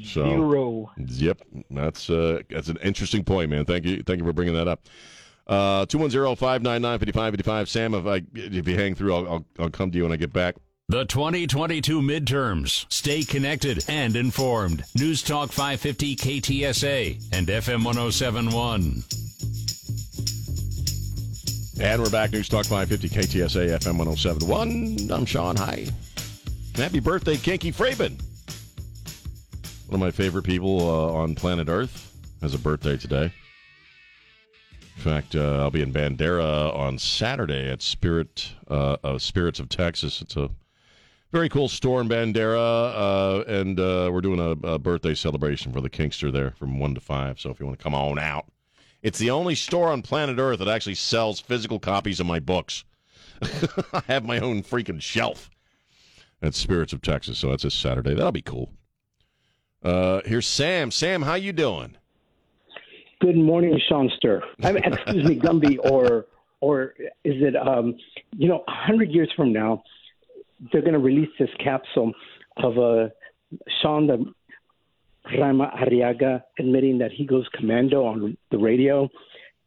[0.02, 0.90] So Zero.
[0.96, 3.64] Yep, that's uh, that's an interesting point, man.
[3.64, 4.88] Thank you, thank you for bringing that up.
[5.46, 7.68] Uh, two one zero five nine nine fifty five fifty five.
[7.68, 10.16] Sam, if I if you hang through, I'll, I'll I'll come to you when I
[10.16, 10.56] get back.
[10.88, 12.84] The 2022 midterms.
[12.92, 14.84] Stay connected and informed.
[14.94, 19.02] News Talk 550 KTSA and FM 1071.
[21.80, 22.32] And we're back.
[22.32, 25.10] News Talk 550 KTSA FM 1071.
[25.10, 25.56] I'm Sean.
[25.56, 25.86] Hi.
[26.76, 28.16] Happy birthday, Kinky Friedman.
[29.88, 33.32] One of my favorite people uh, on planet Earth has a birthday today.
[34.96, 39.68] In fact, uh, I'll be in Bandera on Saturday at Spirit uh, uh, Spirits of
[39.68, 40.22] Texas.
[40.22, 40.48] It's a
[41.32, 45.80] very cool store in Bandera, uh, and uh, we're doing a, a birthday celebration for
[45.80, 47.40] the Kinkster there from 1 to 5.
[47.40, 48.46] So if you want to come on out,
[49.04, 52.84] it's the only store on planet Earth that actually sells physical copies of my books.
[53.92, 55.50] I have my own freaking shelf
[56.40, 58.14] at Spirits of Texas, so that's this Saturday.
[58.14, 58.72] That'll be cool.
[59.82, 60.90] Uh, here's Sam.
[60.90, 61.98] Sam, how you doing?
[63.20, 64.42] Good morning, Seanster.
[64.62, 66.26] I mean, excuse me, Gumby, or
[66.60, 67.56] or is it?
[67.56, 67.96] Um,
[68.32, 69.82] you know, a hundred years from now,
[70.72, 72.12] they're going to release this capsule
[72.56, 73.08] of uh,
[73.82, 74.24] Sean the
[75.38, 79.08] Rama Arriaga admitting that he goes commando on the radio,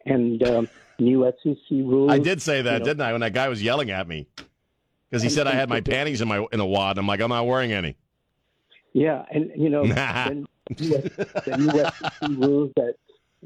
[0.06, 2.12] and um, new SEC rules.
[2.12, 3.12] I did say that, you know, didn't I?
[3.12, 4.28] When that guy was yelling at me
[5.10, 6.98] because he said I had my panties in my in a wad.
[6.98, 7.96] I'm like, I'm not wearing any.
[8.94, 10.48] Yeah, and you know, the,
[11.46, 12.96] the new SEC rules that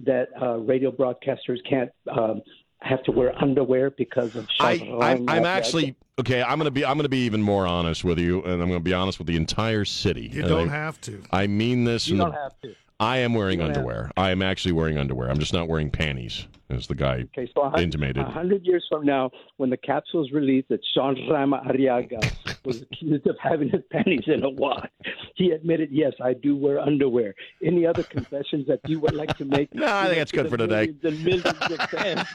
[0.04, 2.41] that uh, radio broadcasters can't um,
[2.82, 4.48] have to wear underwear because of.
[4.60, 5.46] I, Sean I'm, I'm Arriaga.
[5.46, 6.41] actually okay.
[6.41, 8.94] I'm gonna be I'm gonna be even more honest with you, and I'm gonna be
[8.94, 10.30] honest with the entire city.
[10.34, 11.24] You And don't I- have to.
[11.32, 12.08] I mean this.
[12.08, 12.76] You don't the- have to.
[13.00, 14.12] I am wearing underwear.
[14.15, 15.30] I am actually wearing underwear.
[15.32, 18.17] I'm just not wearing panties, as the guy Okay, so a intimated.
[18.23, 22.19] a hundred years from now, when the capsule is released that Sean Rama Arriaga
[22.65, 24.89] was accused of having his panties in a wad,
[25.36, 29.45] he admitted, "Yes, I do wear underwear." Any other confessions that you would like to
[29.45, 29.69] make?
[29.81, 30.93] No, I think that's good for today.
[31.01, 32.27] Millions and millions of fans.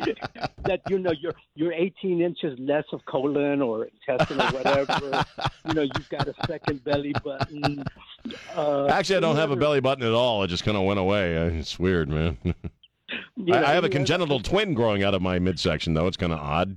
[0.64, 5.24] that you know you're you're 18 inches less of colon or intestine or whatever.
[5.66, 7.82] you know you've got a second belly button.
[8.54, 10.42] Uh, Actually, I don't have a belly button at all.
[10.42, 11.34] It just kind of went away.
[11.34, 12.36] It's weird, man.
[13.36, 15.94] You I, know, I have a any other- congenital twin growing out of my midsection,
[15.94, 16.06] though.
[16.06, 16.76] It's kind of odd.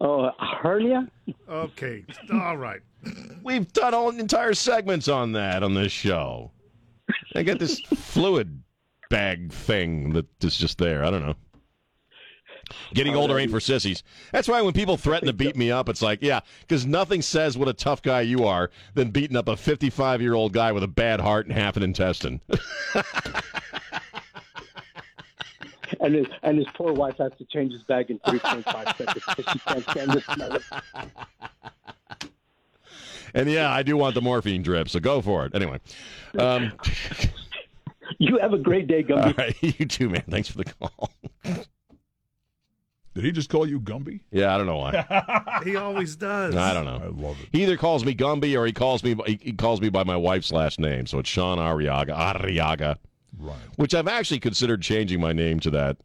[0.00, 0.30] Oh,
[0.62, 1.08] hernia.
[1.48, 2.80] Okay, all right.
[3.42, 6.52] We've done all entire segments on that on this show.
[7.34, 8.62] I got this fluid
[9.10, 11.04] bag thing that is just there.
[11.04, 11.34] I don't know.
[12.94, 14.02] Getting older ain't for sissies.
[14.32, 17.56] That's why when people threaten to beat me up, it's like, yeah, because nothing says
[17.56, 20.82] what a tough guy you are than beating up a 55 year old guy with
[20.82, 22.40] a bad heart and half an intestine.
[26.00, 29.52] and his, and his poor wife has to change his bag in 3.5 seconds because
[29.52, 30.64] she can't stand the smell of
[33.34, 35.54] and yeah, I do want the morphine drip, so go for it.
[35.54, 35.78] Anyway,
[36.38, 36.72] um,
[38.18, 39.26] You have a great day, Gumby.
[39.26, 40.22] all right, you too, man.
[40.28, 41.10] Thanks for the call.
[43.14, 44.20] Did he just call you Gumby?
[44.30, 45.60] Yeah, I don't know why.
[45.64, 46.54] He always does.
[46.54, 47.00] I don't know.
[47.02, 47.48] I love it.
[47.50, 50.16] He either calls me Gumby or he calls me he he calls me by my
[50.16, 51.06] wife's last name.
[51.06, 52.96] So it's Sean Arriaga, Arriaga,
[53.38, 53.56] Right.
[53.76, 55.98] which I've actually considered changing my name to that.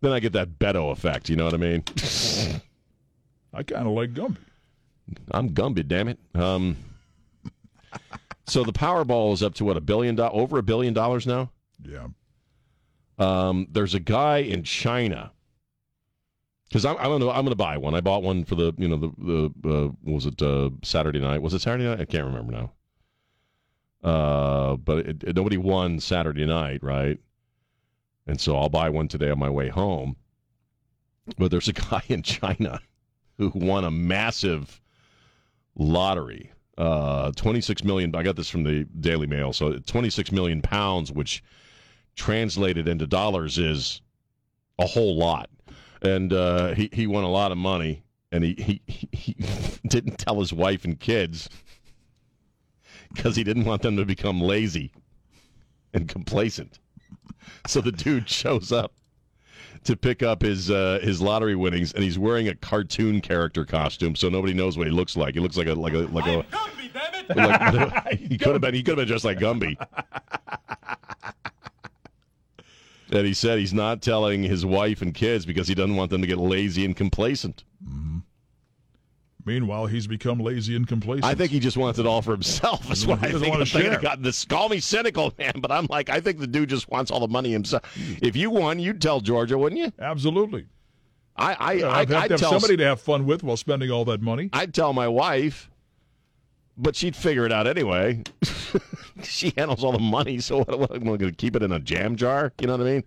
[0.00, 1.28] Then I get that Beto effect.
[1.28, 1.84] You know what I mean?
[3.54, 4.36] I kind of like Gumby.
[5.30, 6.18] I'm Gumby, damn it.
[6.34, 6.76] Um,
[8.46, 11.50] so the Powerball is up to what a billion do- over a billion dollars now.
[11.82, 12.08] Yeah.
[13.18, 15.32] Um, there's a guy in China
[16.68, 17.94] because I'm, I'm gonna I'm gonna buy one.
[17.94, 21.42] I bought one for the you know the the uh, was it uh, Saturday night?
[21.42, 22.00] Was it Saturday night?
[22.00, 22.72] I can't remember now.
[24.02, 27.18] Uh, but it, it- nobody won Saturday night, right?
[28.26, 30.16] And so I'll buy one today on my way home.
[31.38, 32.80] But there's a guy in China
[33.38, 34.80] who won a massive
[35.76, 36.50] lottery.
[36.76, 38.14] Uh, 26 million.
[38.14, 39.52] I got this from the Daily Mail.
[39.52, 41.42] So 26 million pounds, which
[42.14, 44.00] translated into dollars is
[44.78, 45.50] a whole lot.
[46.02, 49.36] And uh, he he won a lot of money, and he he, he, he
[49.88, 51.48] didn't tell his wife and kids
[53.14, 54.92] because he didn't want them to become lazy
[55.94, 56.78] and complacent.
[57.66, 58.92] So the dude shows up
[59.84, 64.16] to pick up his uh, his lottery winnings, and he's wearing a cartoon character costume,
[64.16, 65.34] so nobody knows what he looks like.
[65.34, 66.42] He looks like a like a like a.
[66.44, 69.76] Gumby, like- he could have been he could have been dressed like Gumby.
[73.10, 76.20] And he said he's not telling his wife and kids because he doesn't want them
[76.20, 77.64] to get lazy and complacent.
[79.48, 81.24] Meanwhile, he's become lazy and complacent.
[81.24, 82.86] I think he just wants it all for himself.
[82.86, 83.54] That's what I think.
[83.54, 83.98] I'm share.
[83.98, 84.44] gotten this.
[84.44, 87.28] Call me cynical, man, but I'm like, I think the dude just wants all the
[87.28, 87.82] money himself.
[88.20, 89.90] If you won, you'd tell Georgia, wouldn't you?
[89.98, 90.66] Absolutely.
[91.34, 93.42] I, I, Yeah, I I'd have I'd to have tell somebody to have fun with
[93.42, 94.50] while spending all that money.
[94.52, 95.70] I'd tell my wife,
[96.76, 98.24] but she'd figure it out anyway.
[99.22, 101.72] she handles all the money, so what, what, am I going to keep it in
[101.72, 102.52] a jam jar?
[102.60, 103.04] You know what I mean?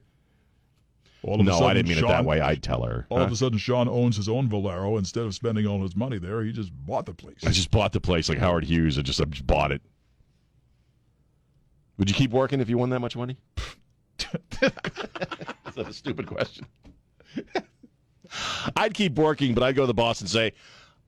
[1.23, 2.41] All of a no, sudden, I didn't mean it Sean- that way.
[2.41, 3.05] I'd tell her.
[3.09, 3.25] All Huh?
[3.25, 4.97] of a sudden, Sean owns his own Valero.
[4.97, 7.37] Instead of spending all his money there, he just bought the place.
[7.45, 8.97] I just bought the place like Howard Hughes.
[8.97, 9.81] I just, I just bought it.
[11.97, 13.37] Would you keep working if you won that much money?
[14.17, 14.71] Is
[15.75, 16.65] that a stupid question?
[18.75, 20.53] I'd keep working, but I'd go to the boss and say,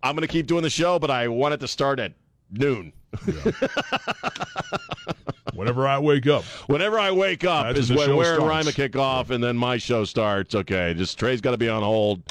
[0.04, 2.14] I'm going to keep doing the show, but I want it to start at
[2.52, 2.94] noon.
[5.54, 6.44] Whenever I wake up.
[6.68, 8.66] Whenever I wake up That's is when the when show Ware and starts.
[8.66, 10.56] Rima kick off, and then my show starts.
[10.56, 12.22] Okay, just Trey's got to be on hold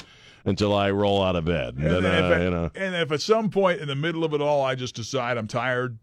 [0.45, 1.75] until I roll out of bed.
[1.75, 3.95] And And, then, if uh, at, you know, and if at some point in the
[3.95, 5.97] middle of it all I just decide I'm tired,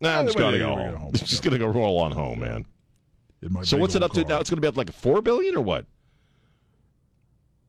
[0.00, 0.96] nah, I'm just going to go we're home.
[0.96, 1.12] home.
[1.12, 2.64] Just going to go roll on home, man.
[3.62, 4.40] So what's it old up to now?
[4.40, 5.84] It's going to be up like four billion or what?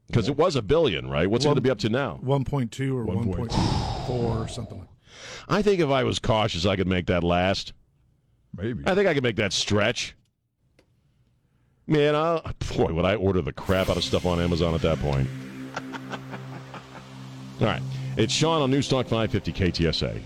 [0.08, 1.30] Because it was a billion, right?
[1.30, 2.20] What's it going to be up to now?
[2.24, 4.85] 1.2 or 1.4 or something like
[5.48, 7.74] I think if I was cautious, I could make that last.
[8.56, 8.84] Maybe.
[8.86, 10.16] I think I could make that stretch.
[11.88, 12.42] Man, i
[12.76, 15.30] boy, would I order the crap out of stuff on Amazon at that point.
[17.62, 17.82] All right.
[18.18, 20.22] It's Sean on Newstalk 550 KTSA.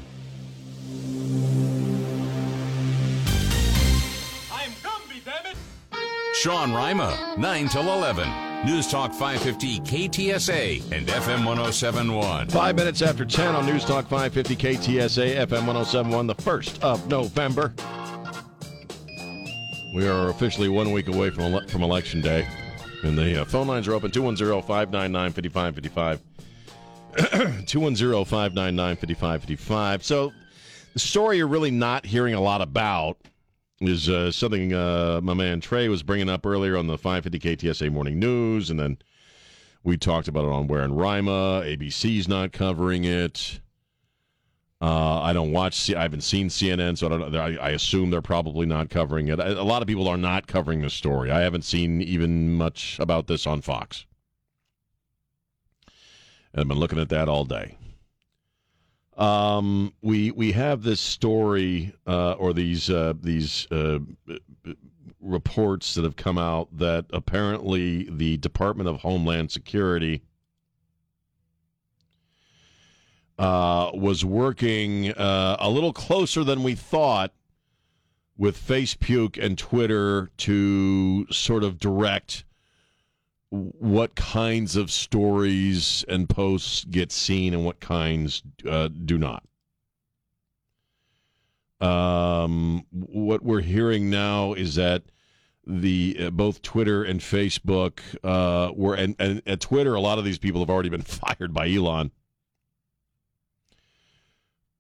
[4.52, 5.58] I'm Gumby, damn it!
[6.36, 8.49] Sean Rima, 9 till 11.
[8.66, 12.50] News Talk 550 KTSA and FM 1071.
[12.50, 17.74] Five minutes after 10 on Newstalk 550 KTSA, FM 1071, the 1st of November.
[19.96, 22.46] We are officially one week away from, ele- from Election Day.
[23.04, 27.66] And the uh, phone lines are open 210 599 5555.
[27.66, 30.04] 210 599 5555.
[30.04, 30.34] So,
[30.94, 33.18] the story you're really not hearing a lot about
[33.82, 37.92] is uh, something uh, my man Trey was bringing up earlier on the 550 KTSA
[37.92, 38.98] Morning News, and then
[39.84, 41.64] we talked about it on Ware and Rima.
[41.64, 43.62] ABC's not covering it.
[44.82, 45.76] Uh, I don't watch.
[45.76, 49.28] C- I haven't seen CNN, so I, don't, I, I assume they're probably not covering
[49.28, 49.40] it.
[49.40, 51.32] A lot of people are not covering the story.
[51.32, 54.06] I haven't seen even much about this on Fox.
[56.54, 57.79] And I've been looking at that all day.
[59.20, 64.00] Um, we we have this story uh, or these uh, these uh,
[65.20, 70.22] reports that have come out that apparently the Department of Homeland Security
[73.38, 77.34] uh, was working uh, a little closer than we thought
[78.38, 82.46] with Facebook and Twitter to sort of direct
[83.52, 89.44] what kinds of stories and posts get seen and what kinds uh, do not.
[91.82, 95.04] Um, what we're hearing now is that
[95.66, 100.26] the uh, both Twitter and Facebook uh, were and, and at Twitter, a lot of
[100.26, 102.12] these people have already been fired by Elon.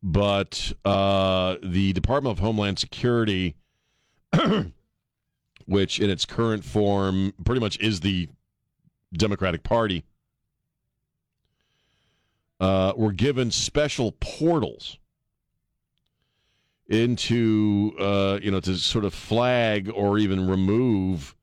[0.01, 3.55] But uh, the Department of Homeland Security,
[5.65, 8.29] which in its current form pretty much is the
[9.13, 10.03] Democratic Party
[12.59, 14.97] uh, were given special portals
[16.87, 21.35] into uh, you know to sort of flag or even remove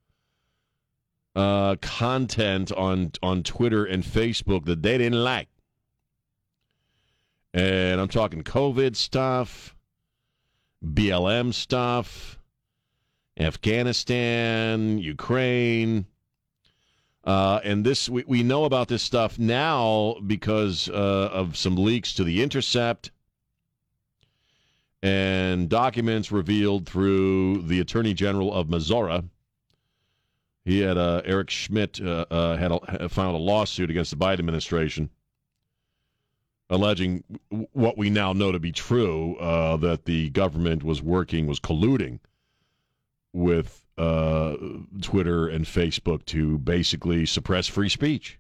[1.35, 5.49] uh, content on on Twitter and Facebook that they didn't like,
[7.55, 9.75] and I'm talking COVID stuff,
[10.85, 12.39] BLM stuff,
[13.39, 16.07] Afghanistan, Ukraine.
[17.27, 22.15] Uh, and this, we, we know about this stuff now because uh, of some leaks
[22.15, 23.11] to The Intercept
[25.03, 29.23] and documents revealed through the Attorney General of Missouri.
[30.65, 34.41] He had uh, Eric Schmitt uh, uh, had, a, filed a lawsuit against the Biden
[34.41, 35.11] administration,
[36.71, 37.23] alleging
[37.73, 42.19] what we now know to be true uh, that the government was working, was colluding
[43.33, 44.57] with uh,
[45.01, 48.39] Twitter and Facebook to basically suppress free speech.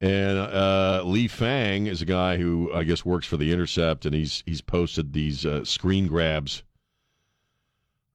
[0.00, 4.14] And uh, Lee Fang is a guy who I guess works for the Intercept, and
[4.14, 6.62] he's he's posted these uh, screen grabs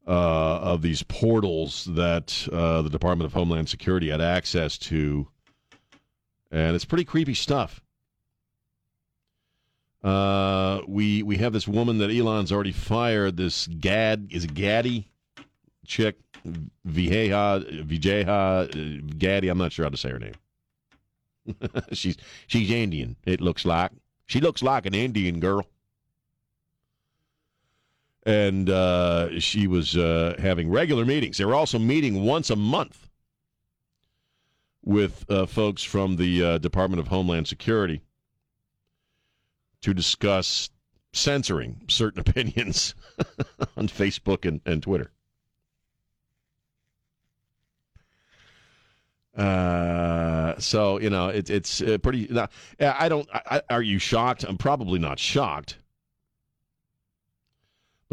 [0.08, 5.28] uh, of these portals that uh, the Department of Homeland Security had access to,
[6.52, 7.83] and it's pretty creepy stuff.
[10.04, 13.38] Uh, we we have this woman that Elon's already fired.
[13.38, 15.08] This Gad is it Gaddy
[15.86, 16.18] chick,
[16.86, 19.48] Vijeha Vijeha Gaddy.
[19.48, 20.34] I'm not sure how to say her name.
[21.94, 23.16] she's she's Indian.
[23.26, 23.92] It looks like
[24.26, 25.66] she looks like an Indian girl.
[28.26, 31.38] And uh, she was uh, having regular meetings.
[31.38, 33.10] They were also meeting once a month
[34.82, 38.02] with uh, folks from the uh, Department of Homeland Security
[39.84, 40.70] to discuss
[41.14, 42.96] censoring certain opinions
[43.78, 45.12] on Facebook and, and Twitter.
[49.36, 52.28] Uh, so you know it, it's uh, pretty.
[52.30, 53.28] Now, I don't.
[53.34, 54.44] I, are you shocked?
[54.44, 55.78] I'm probably not shocked.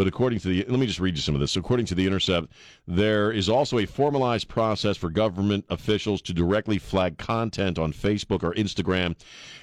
[0.00, 1.56] But according to the, let me just read you some of this.
[1.56, 2.50] According to the Intercept,
[2.88, 8.42] there is also a formalized process for government officials to directly flag content on Facebook
[8.42, 9.14] or Instagram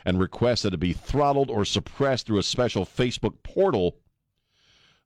[0.06, 3.96] and request that it be throttled or suppressed through a special Facebook portal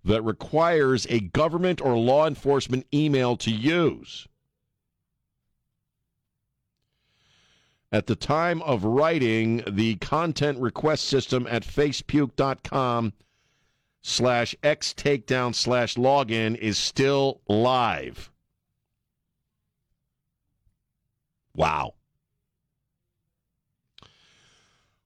[0.04, 4.28] that requires a government or law enforcement email to use.
[7.90, 13.14] At the time of writing, the content request system at facepuke.com
[14.02, 18.32] slash x takedown slash login is still live.
[21.56, 21.94] Wow.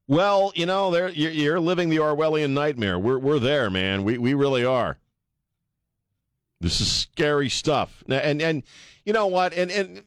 [0.08, 3.00] Well, you know, there you're, living the Orwellian nightmare.
[3.00, 4.04] We're we're there, man.
[4.04, 5.00] We we really are.
[6.62, 8.04] This is scary stuff.
[8.08, 8.64] And and
[9.04, 9.54] you know what?
[9.54, 10.04] And and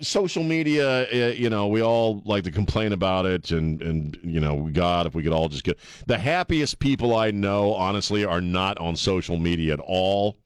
[0.00, 4.40] social media, uh, you know, we all like to complain about it, and and you
[4.40, 8.40] know, God, if we could all just get the happiest people I know, honestly, are
[8.40, 10.38] not on social media at all.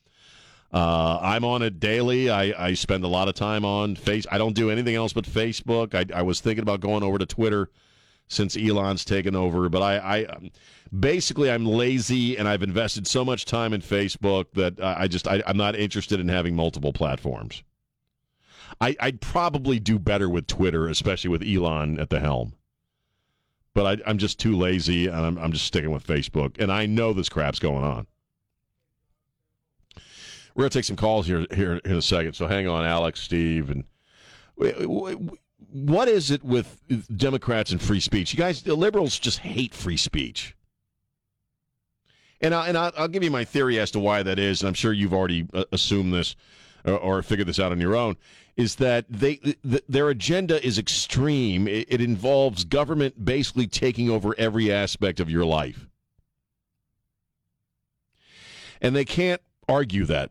[0.72, 2.29] Uh, I'm on it daily.
[2.29, 4.27] I, I spend a lot of time on face.
[4.31, 5.94] I don't do anything else but Facebook.
[5.94, 7.71] I, I was thinking about going over to Twitter
[8.29, 10.50] since Elon's taken over, but I, I
[10.98, 15.42] basically I'm lazy and I've invested so much time in Facebook that I just I,
[15.46, 17.63] I'm not interested in having multiple platforms.
[18.81, 22.54] I, I'd probably do better with Twitter, especially with Elon at the helm.
[23.75, 26.58] but I, I'm just too lazy, and I'm, I'm just sticking with Facebook.
[26.58, 28.08] And I know this crap's going on.
[30.54, 32.33] We're gonna take some calls here here in a second.
[32.33, 33.85] So hang on, Alex, Steve, and
[35.71, 36.83] what is it with
[37.16, 38.33] Democrats and free speech?
[38.33, 40.56] You guys, the liberals just hate free speech.
[42.40, 44.69] And, I, and I'll, I'll give you my theory as to why that is, and
[44.69, 46.35] I'm sure you've already uh, assumed this
[46.89, 48.17] Uh, or, or figured this out on your own.
[48.57, 51.69] Is that they th- their agenda is extreme?
[51.69, 55.87] It, it involves government basically taking over every aspect of your life,
[58.81, 60.31] and they can't argue that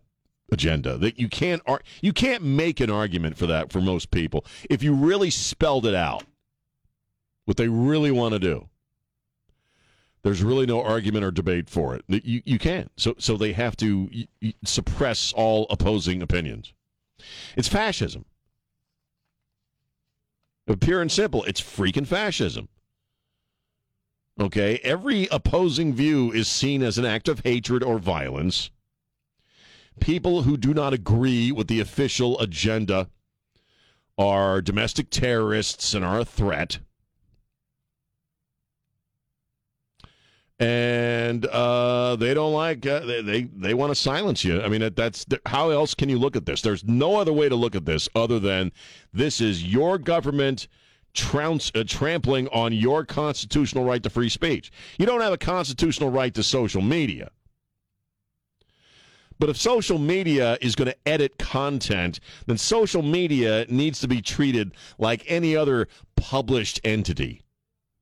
[0.51, 0.97] agenda.
[0.97, 4.83] That you can't ar- you can't make an argument for that for most people if
[4.83, 6.23] you really spelled it out.
[7.45, 8.67] What they really want to do.
[10.23, 12.03] There's really no argument or debate for it.
[12.07, 12.91] You you can't.
[12.97, 14.09] So so they have to
[14.63, 16.73] suppress all opposing opinions.
[17.55, 18.25] It's fascism.
[20.79, 22.67] Pure and simple, it's freaking fascism.
[24.39, 28.69] Okay, every opposing view is seen as an act of hatred or violence
[29.99, 33.09] people who do not agree with the official agenda
[34.17, 36.79] are domestic terrorists and are a threat.
[40.59, 44.59] And uh, they don't like uh, they they, they want to silence you.
[44.61, 46.61] I mean, that, that's how else can you look at this?
[46.61, 48.71] There's no other way to look at this other than
[49.13, 50.67] this is your government
[51.13, 54.71] trounce, uh, trampling on your constitutional right to free speech.
[54.97, 57.29] You don't have a constitutional right to social media.
[59.39, 64.21] But if social media is going to edit content, then social media needs to be
[64.21, 67.41] treated like any other published entity,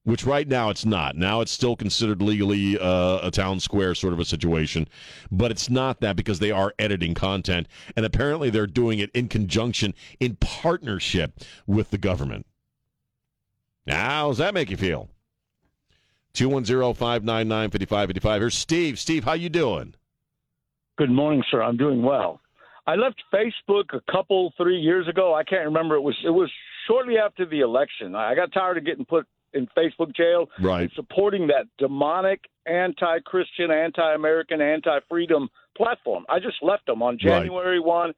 [0.06, 1.18] which right now it's not.
[1.18, 4.88] Now it's still considered legally uh, a town square sort of a situation,
[5.30, 9.28] but it's not that because they are editing content, and apparently they're doing it in
[9.28, 11.34] conjunction, in partnership
[11.68, 12.46] with the government.
[13.86, 15.10] Now, does that make you feel?
[16.36, 18.40] 210-599-5555.
[18.40, 19.00] Here's Steve.
[19.00, 19.96] Steve, how you doing?
[20.98, 21.62] Good morning, sir.
[21.62, 22.42] I'm doing well.
[22.88, 25.34] I left Facebook a couple three years ago.
[25.34, 25.96] I can't remember.
[25.96, 26.52] It was it was
[26.88, 28.14] shortly after the election.
[28.14, 29.26] I got tired of getting put
[29.56, 30.48] in Facebook jail.
[30.60, 30.92] Right.
[30.96, 36.26] Supporting that demonic, anti-Christian, anti-American, anti-freedom platform.
[36.30, 38.14] I just left them on January one.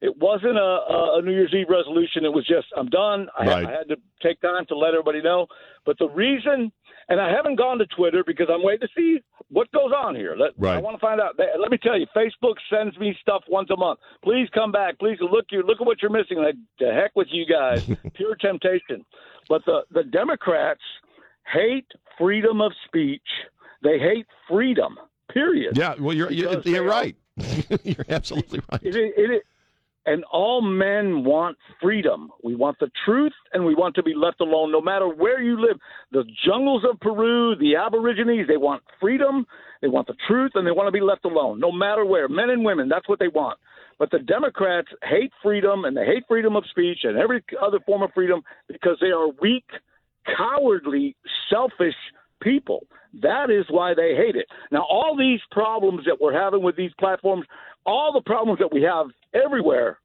[0.00, 2.24] It wasn't a, a New Year's Eve resolution.
[2.24, 3.28] It was just I'm done.
[3.36, 3.66] I, Right.
[3.66, 5.46] I had to take time to let everybody know.
[5.84, 6.70] But the reason,
[7.08, 10.36] and I haven't gone to Twitter because I'm waiting to see what goes on here.
[10.36, 11.38] Let, I want to find out.
[11.38, 13.98] Let me tell you, Facebook sends me stuff once a month.
[14.22, 14.98] Please come back.
[14.98, 16.38] Please look you look at what you're missing.
[16.38, 17.84] Like, the heck with you guys.
[18.14, 19.04] Pure temptation.
[19.48, 20.82] But the the Democrats
[21.52, 23.22] hate freedom of speech.
[23.82, 24.98] They hate freedom.
[25.32, 25.76] Period.
[25.76, 27.16] Yeah, well, you're you're, you're right.
[27.84, 28.82] you're absolutely right.
[28.82, 29.42] It it is,
[30.08, 32.30] and all men want freedom.
[32.42, 35.60] We want the truth, and we want to be left alone, no matter where you
[35.60, 35.76] live.
[36.12, 39.46] The jungles of Peru, the Aborigines, they want freedom,
[39.82, 42.28] they want the truth, and they want to be left alone, no matter where.
[42.28, 43.58] Men and women, that's what they want.
[43.98, 48.02] But the Democrats hate freedom, and they hate freedom of speech and every other form
[48.02, 49.66] of freedom because they are weak,
[50.36, 51.16] cowardly,
[51.50, 51.96] selfish
[52.40, 52.86] people.
[53.22, 54.46] That is why they hate it.
[54.70, 57.46] Now, all these problems that we're having with these platforms,
[57.86, 59.98] all the problems that we have everywhere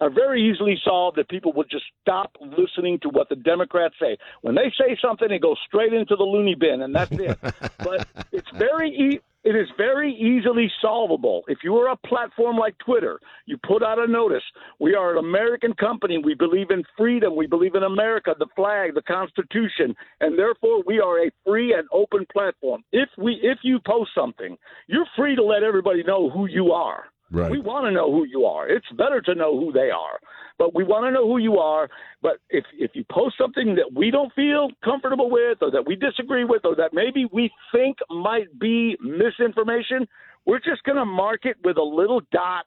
[0.00, 4.16] are very easily solved if people would just stop listening to what the Democrats say.
[4.42, 7.38] When they say something, it goes straight into the loony bin, and that's it.
[7.78, 11.42] but it's very e- it is very easily solvable.
[11.48, 14.42] If you are a platform like Twitter, you put out a notice.
[14.78, 16.18] We are an American company.
[16.18, 17.34] We believe in freedom.
[17.34, 21.88] We believe in America, the flag, the Constitution, and therefore we are a free and
[21.92, 22.84] open platform.
[22.92, 24.56] If we if you post something,
[24.86, 27.04] you're free to let everybody know who you are.
[27.30, 27.50] Right.
[27.50, 28.68] We want to know who you are.
[28.68, 30.18] It's better to know who they are,
[30.58, 31.88] but we want to know who you are.
[32.22, 35.94] But if if you post something that we don't feel comfortable with, or that we
[35.94, 40.08] disagree with, or that maybe we think might be misinformation,
[40.46, 42.64] we're just going to mark it with a little dot,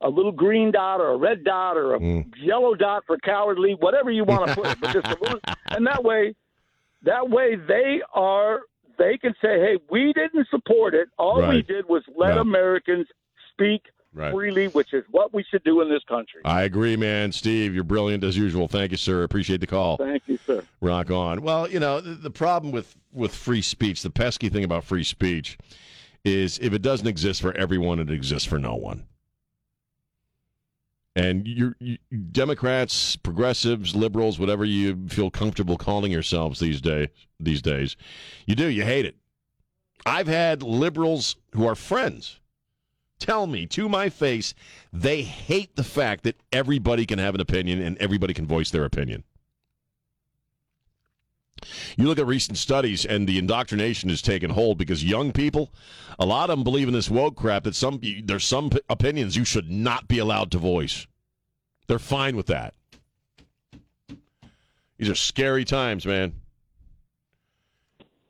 [0.00, 2.24] a little green dot, or a red dot, or a mm.
[2.40, 4.80] yellow dot for cowardly, whatever you want to put it.
[4.80, 5.40] But just little,
[5.70, 6.36] and that way,
[7.02, 8.60] that way they are.
[8.98, 11.08] They can say, "Hey, we didn't support it.
[11.18, 12.40] All we did was let Yeah.
[12.40, 13.06] Americans
[13.52, 13.82] speak
[14.16, 14.32] Right.
[14.32, 16.40] freely, which is what we should do in this country.
[16.42, 17.32] I agree, man.
[17.32, 18.66] Steve, you're brilliant as usual.
[18.66, 19.22] Thank you, sir.
[19.24, 19.98] Appreciate the call.
[19.98, 20.64] Thank you, sir.
[20.80, 21.42] Rock on.
[21.42, 25.04] Well, you know, the, the problem with, with free speech, the pesky thing about free
[25.04, 25.58] speech
[26.24, 29.04] is if it doesn't exist for everyone, it exists for no one.
[31.14, 31.98] And you, you
[32.32, 37.08] Democrats, progressives, liberals, whatever you feel comfortable calling yourselves these days,
[37.38, 37.96] these days,
[38.46, 38.66] you do.
[38.66, 39.16] You hate it.
[40.06, 42.40] I've had liberals who are friends
[43.18, 44.54] tell me to my face
[44.92, 48.84] they hate the fact that everybody can have an opinion and everybody can voice their
[48.84, 49.24] opinion.
[51.96, 55.72] You look at recent studies, and the indoctrination has taken hold because young people,
[56.18, 57.64] a lot of them believe in this woke crap.
[57.64, 61.06] That some there's some opinions you should not be allowed to voice.
[61.86, 62.74] They're fine with that.
[64.98, 66.34] These are scary times, man.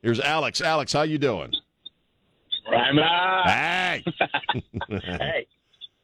[0.02, 0.60] Here's Alex.
[0.60, 1.52] Alex, how you doing?
[2.74, 2.96] I'm.
[3.46, 4.04] Hey.
[4.88, 5.46] hey.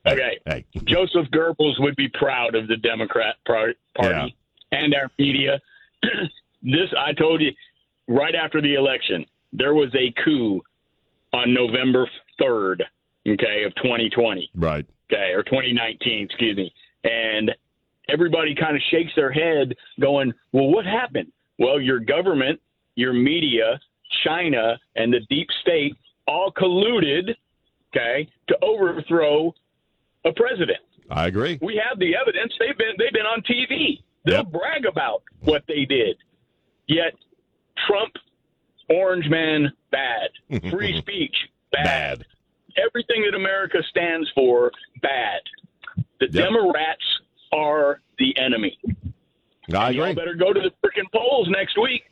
[0.06, 0.38] Okay.
[0.46, 0.64] Hey.
[0.84, 4.34] Joseph Goebbels would be proud of the Democrat par- Party
[4.72, 5.60] and our media.
[6.62, 7.52] this, I told you,
[8.08, 10.60] right after the election, there was a coup
[11.32, 12.08] on November
[12.40, 12.82] 3rd,
[13.28, 14.50] okay, of 2020.
[14.54, 14.86] Right.
[15.12, 16.72] Okay, or 2019, excuse me.
[17.04, 17.52] And
[18.08, 21.30] everybody kind of shakes their head going, well, what happened?
[21.58, 22.60] Well, your government,
[22.96, 23.78] your media,
[24.24, 25.96] China, and the deep state
[26.26, 27.34] all colluded,
[27.94, 29.54] okay, to overthrow
[30.24, 30.78] a president.
[31.10, 31.58] I agree.
[31.60, 32.52] We have the evidence.
[32.58, 34.02] They've been they've been on TV.
[34.24, 36.16] They'll brag about what they did.
[36.86, 37.14] Yet
[37.86, 38.12] Trump,
[38.88, 40.30] Orange Man, bad.
[40.70, 41.36] Free speech,
[41.72, 42.24] bad.
[42.76, 44.70] Everything that America stands for,
[45.02, 45.40] bad.
[46.20, 47.04] The Democrats
[47.52, 48.78] are the enemy.
[49.74, 52.04] I And Y'all better go to the freaking polls next week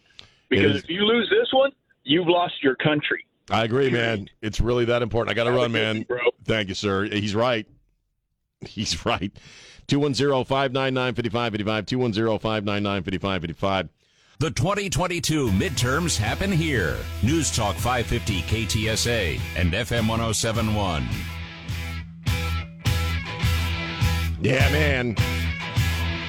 [0.49, 1.71] because if you lose this one,
[2.05, 3.25] you've lost your country.
[3.51, 4.29] I agree, man.
[4.41, 5.33] It's really that important.
[5.33, 6.07] I got to run, man.
[6.45, 7.05] Thank you, sir.
[7.05, 7.67] He's right.
[8.61, 9.33] He's right.
[9.89, 11.87] 210 599 5555.
[11.87, 13.89] 210 599 5555.
[14.39, 16.97] The 2022 midterms happen here.
[17.23, 21.07] News Talk 550 KTSA and FM 1071.
[24.41, 25.15] Yeah, man.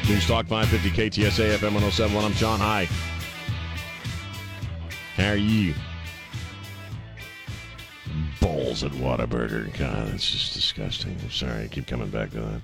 [0.10, 2.26] News Talk 550 KTSA FM 1071.
[2.26, 2.90] I'm Sean High.
[5.16, 5.74] How are you?
[8.42, 9.78] Balls at Whataburger.
[9.78, 11.16] God, that's just disgusting.
[11.22, 11.64] I'm sorry.
[11.64, 12.62] I keep coming back to that.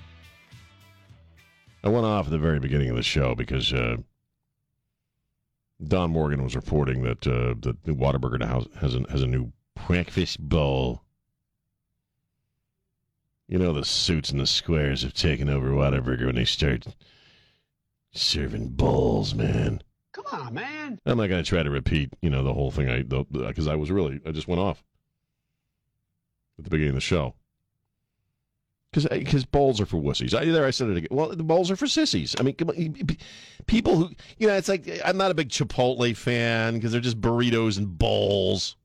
[1.84, 3.98] I went off at the very beginning of the show because uh,
[5.88, 9.54] Don Morgan was reporting that uh, that the Whataburger house has a, has a new
[9.88, 11.04] breakfast bowl.
[13.48, 16.88] You know the suits and the squares have taken over Whataburger when they start
[18.12, 19.82] serving bowls, man.
[20.12, 21.00] Come on, man.
[21.06, 22.90] I'm not going to try to repeat, you know, the whole thing.
[22.90, 24.84] I because I was really I just went off
[26.58, 27.34] at the beginning of the show.
[28.92, 30.34] Because uh, bowls are for wussies.
[30.34, 31.10] I, there I said it again.
[31.12, 32.36] Well, the bowls are for sissies.
[32.40, 33.18] I mean, on,
[33.68, 37.22] people who you know, it's like I'm not a big Chipotle fan because they're just
[37.22, 38.76] burritos and bowls.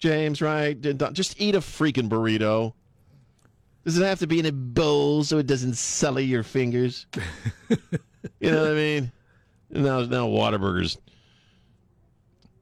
[0.00, 0.80] James, right?
[1.12, 2.72] Just eat a freaking burrito.
[3.84, 7.06] Does it have to be in a bowl so it doesn't sully your fingers?
[8.40, 9.12] you know what I mean?
[9.70, 10.96] Now, now Whataburgers.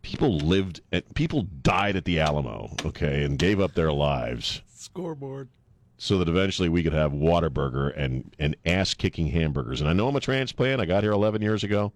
[0.03, 5.48] People lived at people died at the Alamo, okay, and gave up their lives Scoreboard.
[5.96, 9.80] so that eventually we could have Whataburger and and ass kicking hamburgers.
[9.80, 10.80] And I know I'm a transplant.
[10.80, 11.92] I got here 11 years ago,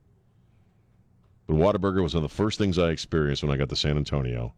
[1.46, 3.96] but Whataburger was one of the first things I experienced when I got to San
[3.96, 4.54] Antonio.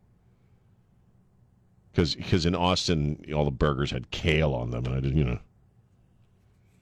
[1.95, 5.39] Because in Austin, all the burgers had kale on them, and I didn't, you know.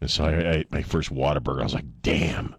[0.03, 1.61] And so I, I ate my first Whataburger.
[1.61, 2.55] I was like, damn.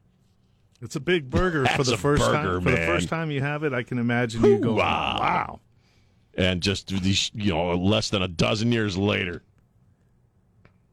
[0.82, 2.62] It's a big burger for the first burger, time.
[2.62, 5.60] For the first time you have it, I can imagine you go, Wow.
[6.36, 9.42] And just these, you know, less than a dozen years later,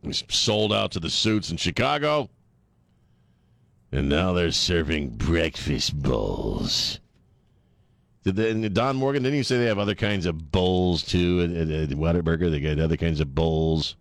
[0.03, 2.31] it's sold out to the suits in Chicago.
[3.93, 6.99] And now they're serving breakfast bowls.
[8.25, 11.43] Did they, and Don Morgan, didn't you say they have other kinds of bowls too
[11.43, 12.51] at, at, at Whataburger?
[12.51, 13.97] They got other kinds of bowls.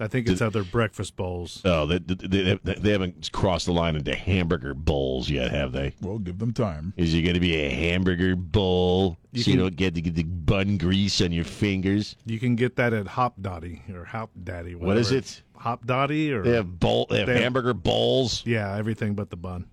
[0.00, 1.60] I think it's other breakfast bowls.
[1.64, 5.94] Oh, they, they, they, they haven't crossed the line into hamburger bowls yet, have they?
[6.00, 6.94] Well, give them time.
[6.96, 10.22] Is it going to be a hamburger bowl You so you don't get the, the
[10.22, 12.14] bun grease on your fingers?
[12.26, 14.76] You can get that at Hopdoddy or Hop Daddy.
[14.76, 15.42] What is it?
[15.60, 17.06] Hopdoddy or They have bowl.
[17.10, 18.42] They have hamburger bowls.
[18.46, 19.68] Yeah, everything but the bun.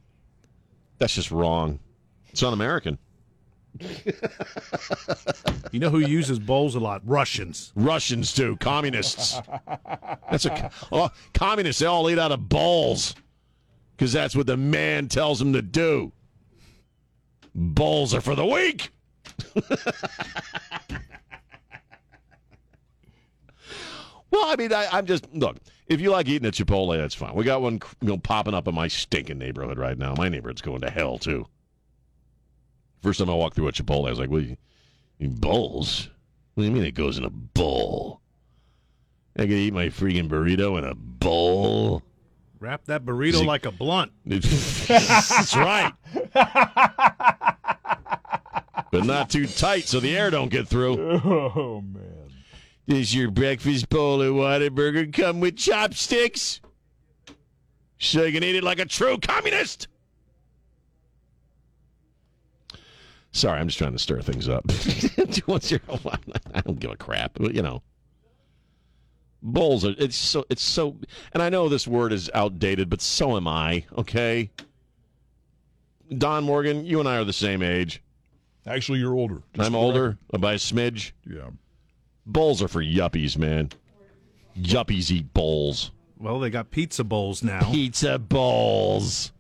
[0.98, 1.80] That's just wrong.
[2.30, 2.98] It's un-American.
[5.76, 7.02] You know who uses bowls a lot?
[7.04, 7.74] Russians.
[7.76, 8.56] Russians too.
[8.62, 9.42] Communists.
[10.32, 11.82] That's a oh, communists.
[11.82, 13.14] They all eat out of bowls
[13.92, 16.14] because that's what the man tells them to do.
[17.54, 18.90] Bowls are for the weak.
[24.32, 25.58] well, I mean, I, I'm just look.
[25.88, 27.36] If you like eating at Chipotle, that's fine.
[27.36, 30.16] We got one you know, popping up in my stinking neighborhood right now.
[30.16, 31.48] My neighborhood's going to hell too.
[33.06, 34.42] First time I walked through a Chipotle, I was like, "What?
[34.42, 34.58] You,
[35.20, 36.10] you bowls?
[36.56, 38.20] What do you mean it goes in a bowl?
[39.38, 42.02] I can eat my freaking burrito in a bowl."
[42.60, 44.12] Wrap that burrito Is he- like a blunt.
[44.26, 45.94] That's right.
[48.92, 50.96] but not too tight so the air don't get through.
[51.24, 52.32] Oh man.
[52.88, 56.60] Does your breakfast bowl of Whataburger come with chopsticks?
[58.00, 59.90] So you can eat it like a true communist?
[63.36, 64.66] Sorry, I'm just trying to stir things up.
[64.70, 65.82] 210
[66.54, 67.34] I don't give a crap.
[67.34, 67.84] But, you know.
[69.44, 70.96] Bowls are it's so it's so
[71.34, 74.50] and I know this word is outdated, but so am I, okay?
[76.18, 78.02] Don Morgan, you and I are the same age.
[78.66, 79.44] Actually, you're older.
[79.54, 81.12] Just I'm for the older by a smidge.
[81.30, 81.50] Yeah.
[82.26, 83.70] Bowls are for yuppies, man.
[84.58, 85.92] Yuppies eat bowls.
[86.18, 87.70] Well, they got pizza bowls now.
[87.70, 89.34] Pizza bowls.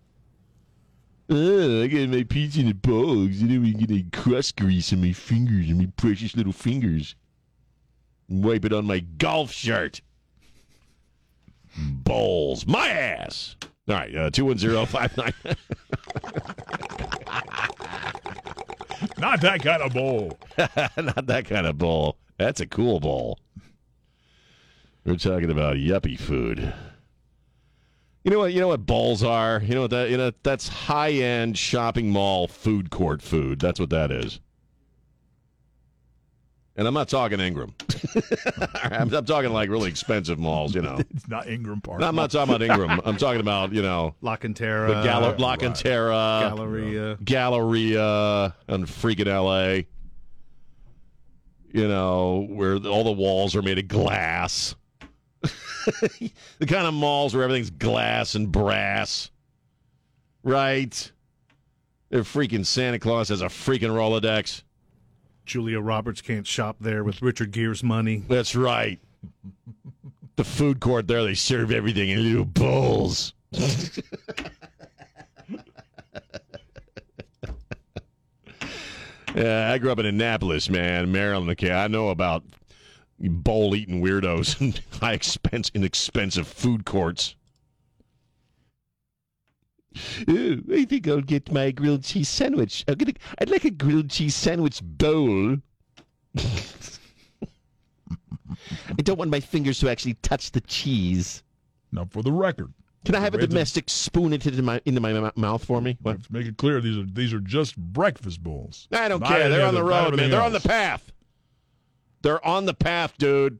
[1.27, 3.41] Oh, I got my pizza in the bowls.
[3.41, 7.15] And then we get a crust grease on my fingers and my precious little fingers.
[8.29, 10.01] Wipe it on my golf shirt.
[11.77, 12.67] Bowls.
[12.67, 13.55] My ass.
[13.87, 15.33] All right, uh, 21059.
[19.17, 20.37] Not that kind of bowl.
[20.57, 22.17] Not that kind of bowl.
[22.37, 23.39] That's a cool bowl.
[25.05, 26.73] We're talking about yuppie food.
[28.25, 28.53] You know what?
[28.53, 29.61] You know what balls are.
[29.63, 30.09] You know what that?
[30.09, 33.59] You know that's high end shopping mall food court food.
[33.59, 34.39] That's what that is.
[36.75, 37.75] And I'm not talking Ingram.
[38.83, 40.73] I'm, I'm talking like really expensive malls.
[40.73, 41.99] You know, It's not Ingram Park.
[42.01, 42.99] No, I'm not talking about Ingram.
[43.05, 47.17] I'm talking about you know La Cantera, the Gall- La Cantera, Galleria.
[47.23, 49.85] Galleria, and freaking L.A.
[51.71, 54.73] You know where all the walls are made of glass.
[56.59, 59.29] the kind of malls where everything's glass and brass,
[60.43, 61.11] right?
[62.09, 64.63] Their freaking Santa Claus has a freaking Rolodex.
[65.45, 68.23] Julia Roberts can't shop there with Richard Gere's money.
[68.27, 68.99] That's right.
[70.35, 73.33] The food court there, they serve everything in little bowls.
[79.35, 81.51] yeah, I grew up in Annapolis, man, Maryland.
[81.51, 82.43] Okay, I know about
[83.19, 87.35] bowl eating weirdos and high expense, inexpensive food courts.
[90.27, 92.83] Oh, I think I'll get my grilled cheese sandwich.
[92.87, 95.57] I'm gonna, I'd like a grilled cheese sandwich bowl.
[96.37, 96.43] I
[99.01, 101.43] don't want my fingers to actually touch the cheese.
[101.91, 102.73] Now, for the record,
[103.05, 105.97] Can I have a domestic spoon into my into my mou- mouth for me?
[106.01, 106.23] What?
[106.23, 108.87] to make it clear, these are these are just breakfast bowls.
[108.91, 109.49] I don't Not care.
[109.49, 110.05] They're on the road, man.
[110.07, 111.11] everything They're on the path.
[112.25, 113.59] They're on the path, dude.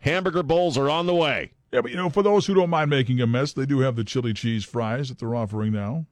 [0.00, 1.52] Hamburger bowls are on the way.
[1.72, 3.96] Yeah, but you know, for those who don't mind making a mess, they do have
[3.96, 6.04] the chili cheese fries that they're offering now.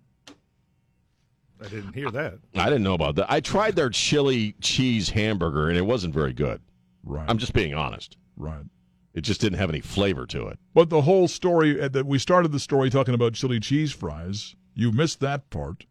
[1.62, 2.38] I didn't hear that.
[2.55, 3.30] I didn't know about that.
[3.30, 6.62] I tried their chili cheese hamburger, and it wasn't very good.
[7.05, 7.28] Right.
[7.28, 8.16] I'm just being honest.
[8.38, 8.64] Right.
[9.12, 10.59] It just didn't have any flavor to it.
[10.72, 14.57] But the whole story uh, that we started the story talking about chili cheese fries,
[14.74, 15.84] you missed that part.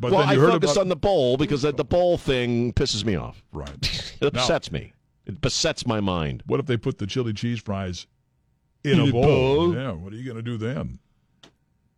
[0.00, 2.18] But well, then you I heard focused about on the bowl because the the bowl
[2.18, 3.44] thing pisses me off.
[3.52, 4.02] right.
[4.18, 4.94] It upsets me.
[5.26, 6.42] It besets my mind.
[6.46, 8.06] What if they put the chili cheese fries
[8.84, 9.22] in, In a a bowl?
[9.22, 9.74] bowl?
[9.74, 10.98] Yeah, what are you going to do then?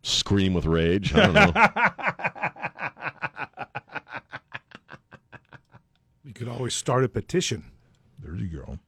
[0.03, 1.15] Scream with rage.
[1.15, 1.53] I don't know.
[6.25, 7.65] You could always start a petition.
[8.23, 8.79] There you go.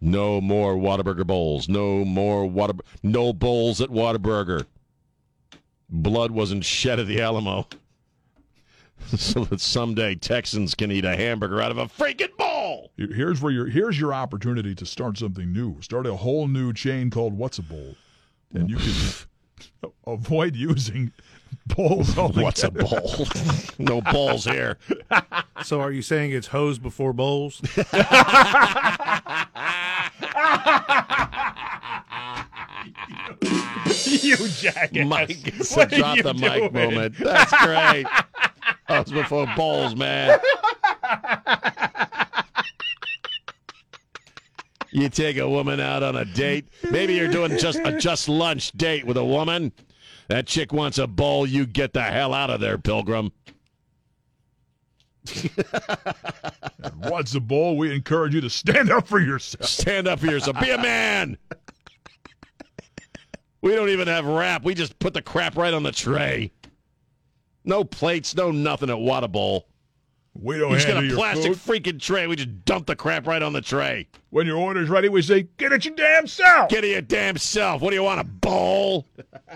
[0.00, 1.68] No more Whataburger bowls.
[1.68, 2.74] No more Water.
[3.02, 4.66] No bowls at Whataburger.
[5.90, 7.68] Blood wasn't shed at the Alamo,
[9.16, 12.43] so that someday Texans can eat a hamburger out of a freaking bowl.
[12.96, 15.80] Here- Here's where your here's your opportunity to start something new.
[15.82, 17.94] Start a whole new chain called What's a Bowl,
[18.52, 21.12] and you can avoid using
[21.66, 22.14] bowls.
[22.16, 23.26] What's a bowl?
[23.78, 24.78] no balls here.
[25.62, 27.62] So are you saying it's hose before bowls?
[33.42, 35.06] you jackass!
[35.06, 36.72] Mike, it's a What are drop you the mic doing?
[36.72, 37.14] moment.
[37.18, 38.06] That's great.
[38.88, 40.38] That was before bowls, man.
[44.94, 46.68] You take a woman out on a date.
[46.88, 49.72] Maybe you're doing just a just lunch date with a woman.
[50.28, 51.48] That chick wants a bowl.
[51.48, 53.32] You get the hell out of there, pilgrim.
[56.98, 57.76] What's a bowl?
[57.76, 59.68] We encourage you to stand up for yourself.
[59.68, 60.60] Stand up for yourself.
[60.60, 61.38] Be a man.
[63.62, 64.62] We don't even have wrap.
[64.62, 66.52] We just put the crap right on the tray.
[67.64, 69.66] No plates, no nothing at Whata Bowl.
[70.34, 71.82] We don't We just got a plastic food.
[71.84, 72.26] freaking tray.
[72.26, 74.08] We just dump the crap right on the tray.
[74.30, 77.36] When your order's ready, we say, "Get it your damn self." Get it your damn
[77.36, 77.80] self.
[77.80, 79.06] What do you want, a bowl?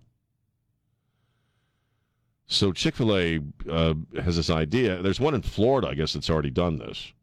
[2.51, 3.39] So Chick Fil A
[3.69, 3.93] uh,
[4.23, 5.03] has this idea.
[5.03, 7.13] There's one in Florida, I guess, that's already done this.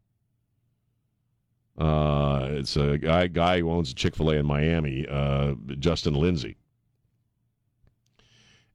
[1.77, 6.15] Uh, it's a guy guy who owns a Chick Fil A in Miami, uh, Justin
[6.15, 6.55] Lindsey,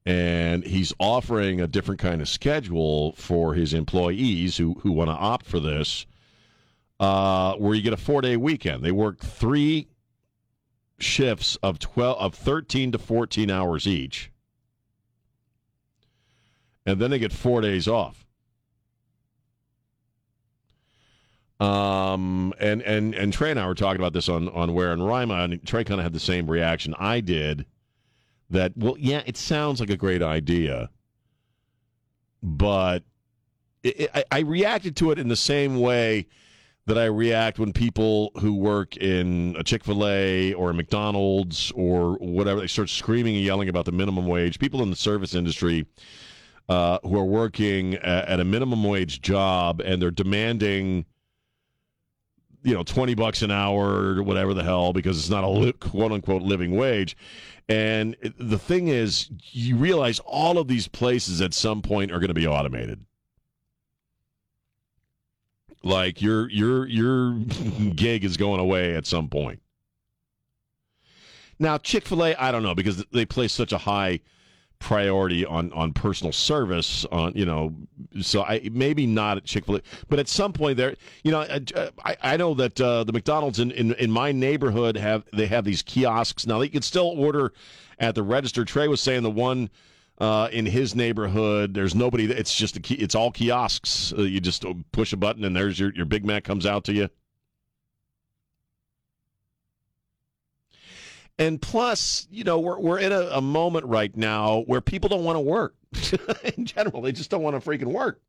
[0.04, 5.16] and he's offering a different kind of schedule for his employees who who want to
[5.16, 6.06] opt for this,
[7.00, 8.84] uh, where you get a four day weekend.
[8.84, 9.88] They work three
[10.98, 14.31] shifts of twelve of thirteen to fourteen hours each
[16.86, 18.26] and then they get four days off.
[21.60, 25.06] Um, and and and Trey and I were talking about this on on Ware and
[25.06, 27.66] Rima, and Trey kind of had the same reaction I did.
[28.50, 30.90] That well, yeah, it sounds like a great idea,
[32.42, 33.04] but
[33.84, 36.26] it, it, I, I reacted to it in the same way
[36.86, 41.70] that I react when people who work in a Chick fil A or a McDonald's
[41.76, 44.58] or whatever, they start screaming and yelling about the minimum wage.
[44.58, 45.86] People in the service industry
[46.72, 51.04] uh, who are working at, a minimum wage job and they're demanding,
[52.62, 55.72] you know, 20 bucks an hour or whatever the hell because it's not a li-
[55.74, 57.14] quote unquote living wage.
[57.68, 62.28] And the thing is, you realize all of these places at some point are going
[62.28, 63.04] to be automated.
[65.82, 67.34] Like your your your
[67.94, 69.60] gig is going away at some point.
[71.58, 74.20] Now Chick Fil A, I don't know because they place such a high
[74.82, 77.72] priority on on personal service on you know
[78.20, 81.46] so I maybe not at Chick Fil A, but at some point there you know
[82.04, 85.64] I, I know that uh, the McDonald's in, in in my neighborhood have they have
[85.64, 86.58] these kiosks now.
[86.58, 87.52] They can still order
[88.00, 88.64] at the register.
[88.64, 89.70] Trey was saying the one.
[90.18, 92.30] Uh, in his neighborhood, there's nobody.
[92.30, 94.12] It's just a key, it's all kiosks.
[94.16, 96.92] Uh, you just push a button and there's your, your Big Mac comes out to
[96.92, 97.08] you.
[101.38, 105.24] And plus, you know, we're we're in a, a moment right now where people don't
[105.24, 105.74] want to work.
[106.56, 108.20] in general, they just don't want to freaking work.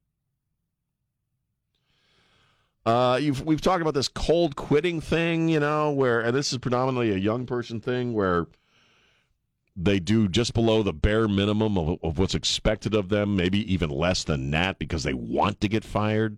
[2.86, 7.12] Uh, we've talked about this cold quitting thing, you know, where and this is predominantly
[7.12, 8.48] a young person thing where
[9.76, 13.90] they do just below the bare minimum of, of what's expected of them, maybe even
[13.90, 16.38] less than that because they want to get fired.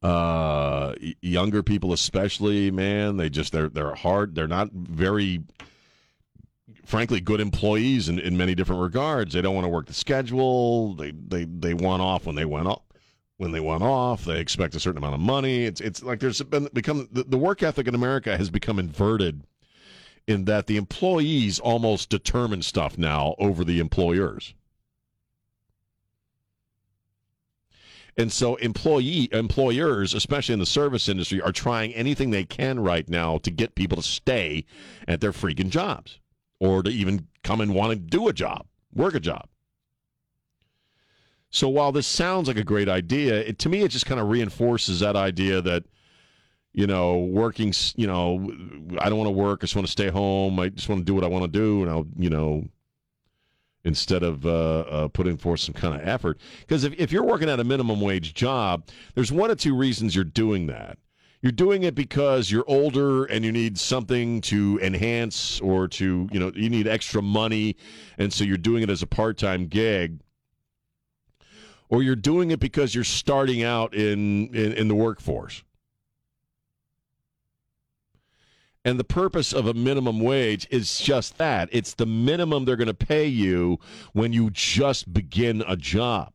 [0.00, 4.34] Uh, younger people, especially, man, they just they're they're hard.
[4.34, 5.42] They're not very,
[6.84, 9.34] frankly, good employees in, in many different regards.
[9.34, 10.94] They don't want to work the schedule.
[10.94, 12.82] They they they want off when they went off.
[13.38, 15.64] When they went off, they expect a certain amount of money.
[15.64, 19.44] It's it's like there's been become the, the work ethic in America has become inverted
[20.28, 24.54] in that the employees almost determine stuff now over the employers.
[28.18, 33.08] And so employee employers, especially in the service industry, are trying anything they can right
[33.08, 34.64] now to get people to stay
[35.06, 36.18] at their freaking jobs
[36.58, 39.46] or to even come and want to do a job, work a job.
[41.50, 44.28] So while this sounds like a great idea, it, to me it just kind of
[44.28, 45.84] reinforces that idea that
[46.74, 48.52] you know, working, you know,
[49.00, 49.60] I don't want to work.
[49.60, 50.60] I just want to stay home.
[50.60, 51.82] I just want to do what I want to do.
[51.82, 52.68] And I'll, you know,
[53.88, 56.38] instead of uh, uh, putting forth some kind of effort.
[56.60, 60.14] Because if, if you're working at a minimum wage job, there's one or two reasons
[60.14, 60.98] you're doing that.
[61.40, 66.40] You're doing it because you're older and you need something to enhance or to, you
[66.40, 67.76] know, you need extra money.
[68.18, 70.20] And so you're doing it as a part time gig.
[71.88, 75.62] Or you're doing it because you're starting out in, in, in the workforce.
[78.84, 82.86] And the purpose of a minimum wage is just that it's the minimum they're going
[82.86, 83.78] to pay you
[84.12, 86.32] when you just begin a job.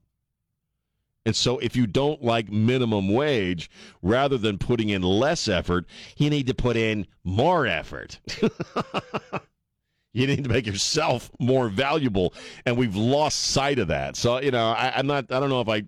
[1.26, 3.70] And so if you don't like minimum wage,
[4.02, 5.86] rather than putting in less effort,
[6.18, 8.20] you need to put in more effort.
[10.14, 12.34] you need to make yourself more valuable.
[12.66, 14.18] And we've lost sight of that.
[14.18, 15.84] So, you know, I, I'm not, I don't know if I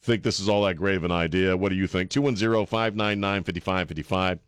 [0.00, 1.56] think this is all that great of an idea.
[1.56, 2.10] What do you think?
[2.10, 4.38] 210 599 5555.
[4.38, 4.40] Uh,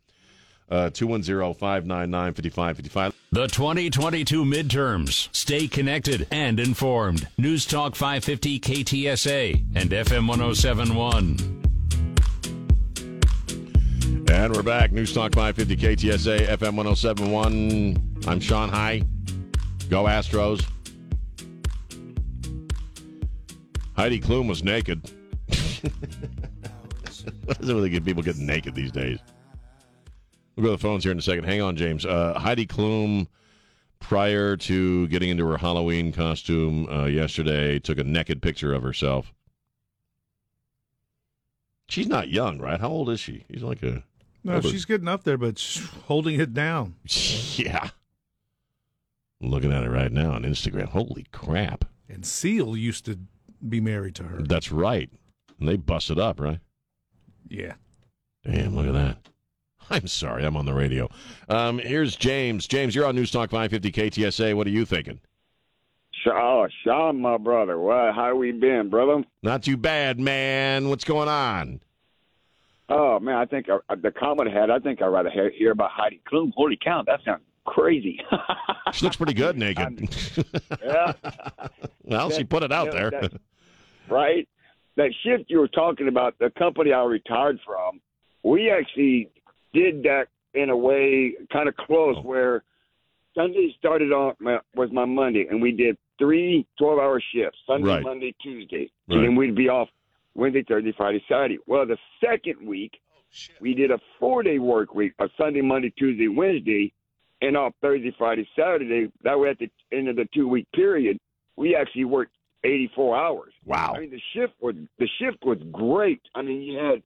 [0.71, 3.13] Uh, 210 599 5555.
[3.33, 5.27] The 2022 midterms.
[5.35, 7.27] Stay connected and informed.
[7.37, 11.61] News Talk 550 KTSA and FM 1071.
[14.31, 14.93] And we're back.
[14.93, 18.23] News Talk 550 KTSA, FM 1071.
[18.25, 19.03] I'm Sean High.
[19.89, 20.65] Go Astros.
[23.97, 25.01] Heidi Klum was naked.
[27.43, 29.19] what is it with people getting naked these days?
[30.61, 31.45] We'll go to the phones here in a second.
[31.45, 32.05] Hang on, James.
[32.05, 33.25] Uh, Heidi Klum,
[33.97, 39.33] prior to getting into her Halloween costume uh, yesterday, took a naked picture of herself.
[41.89, 42.79] She's not young, right?
[42.79, 43.43] How old is she?
[43.51, 44.03] She's like a.
[44.43, 45.59] No, older- she's getting up there, but
[46.05, 46.95] holding it down.
[47.55, 47.89] Yeah.
[49.41, 50.85] Looking at it right now on Instagram.
[50.89, 51.85] Holy crap.
[52.07, 53.19] And Seal used to
[53.67, 54.41] be married to her.
[54.41, 55.09] That's right.
[55.59, 56.59] And they busted up, right?
[57.49, 57.73] Yeah.
[58.45, 59.30] Damn, look at that.
[59.95, 61.09] I'm sorry, I'm on the radio.
[61.49, 62.67] Um, here's James.
[62.67, 64.53] James, you're on News Talk 550 KTSA.
[64.55, 65.19] What are you thinking?
[66.27, 67.79] Oh, Sean, my brother.
[67.79, 69.23] Well, how we been, brother?
[69.41, 70.87] Not too bad, man.
[70.89, 71.79] What's going on?
[72.89, 74.69] Oh man, I think uh, the comment had.
[74.69, 76.51] I think I'd rather hear, hear about Heidi Klum.
[76.55, 78.19] Holy cow, that sounds crazy.
[78.93, 80.09] She looks pretty good naked.
[80.83, 81.13] yeah.
[82.03, 83.09] well, she put it out Yeah, there.
[83.21, 83.33] that-
[84.09, 84.45] right?
[84.97, 88.01] That shift you were talking about, the company I retired from,
[88.43, 89.29] we actually
[89.73, 92.21] did that in a way kind of close Oh.
[92.23, 92.63] where
[93.35, 97.87] Sunday started on my, was my Monday, and we did three 12 hour shifts Sunday,
[97.87, 98.03] Right.
[98.03, 98.89] Monday, Tuesday.
[99.07, 99.17] Right.
[99.17, 99.89] And then we'd be off
[100.35, 101.57] Wednesday, Thursday, Friday, Saturday.
[101.65, 105.91] Well, the second week, oh, we did a four day work week, a Sunday, Monday,
[105.97, 106.91] Tuesday, Wednesday,
[107.41, 109.09] and off Thursday, Friday, Saturday.
[109.23, 111.17] That way, at the end of the two week period,
[111.55, 113.53] we actually worked 84 hours.
[113.65, 113.93] Wow.
[113.95, 116.21] I mean, the shift was the shift was great.
[116.35, 117.01] I mean, you had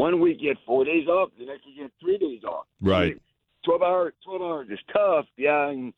[0.00, 2.64] one week you had four days off, the next week you had three days off.
[2.80, 3.20] Right.
[3.64, 5.26] 12 hours, 12 hours is tough.
[5.36, 5.92] Yeah, and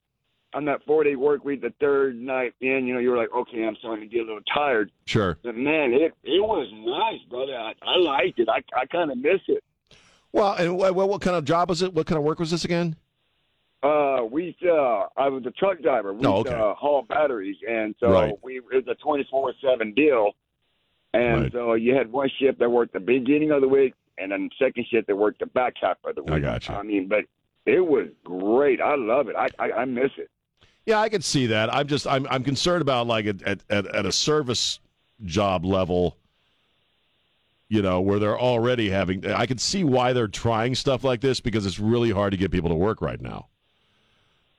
[0.54, 3.64] on that four day work week, the third night in, you know, you're like, okay,
[3.64, 4.90] I'm starting to get a little tired.
[5.06, 5.38] Sure.
[5.42, 7.54] But man, it it was nice, brother.
[7.56, 8.48] I, I liked it.
[8.48, 9.62] I I kind of miss it.
[10.32, 11.92] Well, and what, what kind of job was it?
[11.94, 12.96] What kind of work was this again?
[13.82, 16.12] Uh, we uh, I was a truck driver.
[16.14, 16.52] We Oh, okay.
[16.54, 18.34] uh, haul batteries, and so Right.
[18.42, 20.32] we it was a twenty four seven deal.
[21.14, 21.52] And Right.
[21.52, 24.86] so you had one shift that worked the beginning of the week, and then second
[24.90, 26.32] shift that worked the back half of the week.
[26.32, 26.74] I got you.
[26.74, 27.24] I mean, but
[27.66, 28.80] it was great.
[28.80, 29.36] I love it.
[29.36, 30.30] I I, I miss it.
[30.86, 31.72] Yeah, I can see that.
[31.72, 34.80] I'm just I'm I'm concerned about like at at, at, a service
[35.24, 36.16] job level,
[37.68, 39.24] you know, where they're already having.
[39.26, 42.50] I can see why they're trying stuff like this because it's really hard to get
[42.50, 43.46] people to work right now.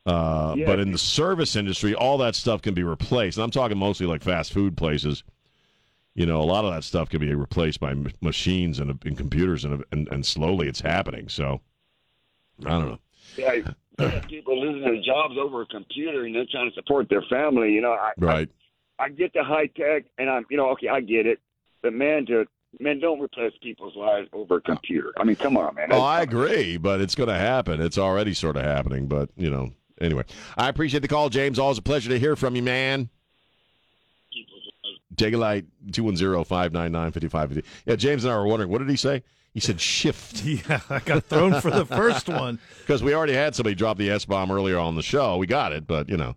[0.06, 0.66] Uh, Yeah.
[0.68, 3.38] But in the service industry, all that stuff can be replaced.
[3.38, 5.24] And I'm talking mostly like fast food places.
[6.16, 9.18] You know, a lot of that stuff can be replaced by m- machines and, and
[9.18, 11.28] computers, and, and and slowly it's happening.
[11.28, 11.62] So,
[12.66, 13.00] I don't know.
[13.36, 17.72] Yeah, people losing their jobs over a computer, and they're trying to support their family.
[17.72, 18.50] You know, I, Right.
[19.00, 21.40] I get the high tech, and I'm, you know, okay, I get it,
[21.82, 22.46] but man, to
[22.80, 25.14] man, don't replace people's lives over a computer.
[25.18, 25.88] I mean, come on, man.
[25.92, 27.82] Oh, I agree, but it's going to happen.
[27.82, 29.72] It's already sort of happening, but you know.
[30.02, 30.24] Anyway,
[30.58, 31.58] I appreciate the call, James.
[31.58, 33.10] Always a pleasure to hear from you, man.
[35.18, 37.64] Take a light, 210-599-5550.
[37.86, 39.24] Yeah, James and I were wondering, what did he say?
[39.54, 40.44] He said shift.
[40.46, 42.60] Yeah, I got thrown for the first one.
[42.80, 45.38] Because we already had somebody drop the S-bomb earlier on the show.
[45.38, 46.36] We got it, but, you know.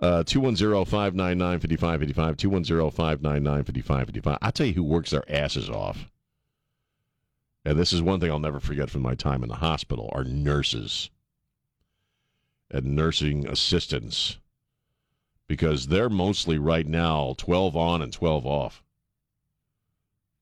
[0.00, 4.38] Uh, 210-599-5555, 210-599-5555.
[4.42, 6.10] I'll tell you who works their asses off.
[7.64, 10.24] And this is one thing I'll never forget from my time in the hospital, are
[10.24, 11.10] nurses
[12.70, 14.38] and nursing assistants.
[15.46, 18.82] Because they're mostly right now 12 on and 12 off.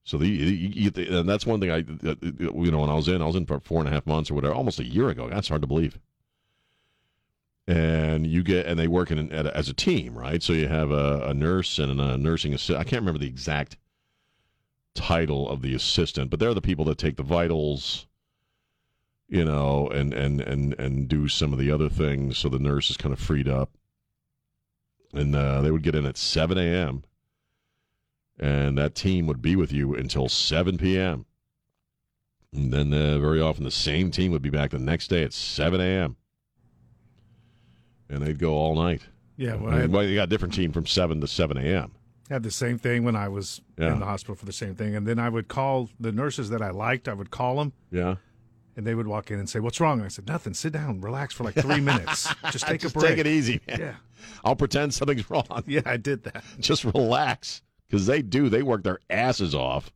[0.05, 3.27] So the, the- and that's one thing I, you know, when I was in, I
[3.27, 5.29] was in for four and a half months or whatever, almost a year ago.
[5.29, 5.99] That's hard to believe.
[7.69, 10.43] And you get, and they work in a, as a team, right?
[10.43, 12.79] So you have a, a nurse and a nursing assistant.
[12.81, 13.77] I can't remember the exact
[14.95, 18.07] title of the assistant, but they're the people that take the vitals,
[19.29, 22.37] you know, and and and and do some of the other things.
[22.37, 23.71] So the nurse is kind of freed up,
[25.13, 27.03] and uh, they would get in at seven a.m.
[28.39, 31.27] and that team would be with you until seven p.m.
[32.55, 35.33] And then uh, very often the same team would be back the next day at
[35.33, 36.17] seven a.m.
[38.09, 39.03] and they'd go all night.
[39.37, 41.57] Yeah, well, I mean, had, well, you got a different team from seven to seven
[41.57, 41.93] a.m.
[42.31, 43.93] Had the same thing when I was Yeah.
[43.95, 46.63] in the hospital for the same thing, and then I would call the nurses that
[46.63, 47.09] I liked.
[47.09, 48.17] I would call them, Yeah.
[48.77, 50.55] and they would walk in and say, "What's wrong?" And I said, "Nothing.
[50.55, 52.33] Sit down, relax for like three minutes.
[52.51, 53.11] Just take Just a break.
[53.13, 53.81] take it easy, man.
[53.81, 53.95] Yeah,
[54.45, 55.65] I'll pretend something's wrong.
[55.67, 56.45] yeah, I did that.
[56.61, 57.63] Just relax.
[57.89, 58.49] Because they do.
[58.49, 59.93] They work their asses off.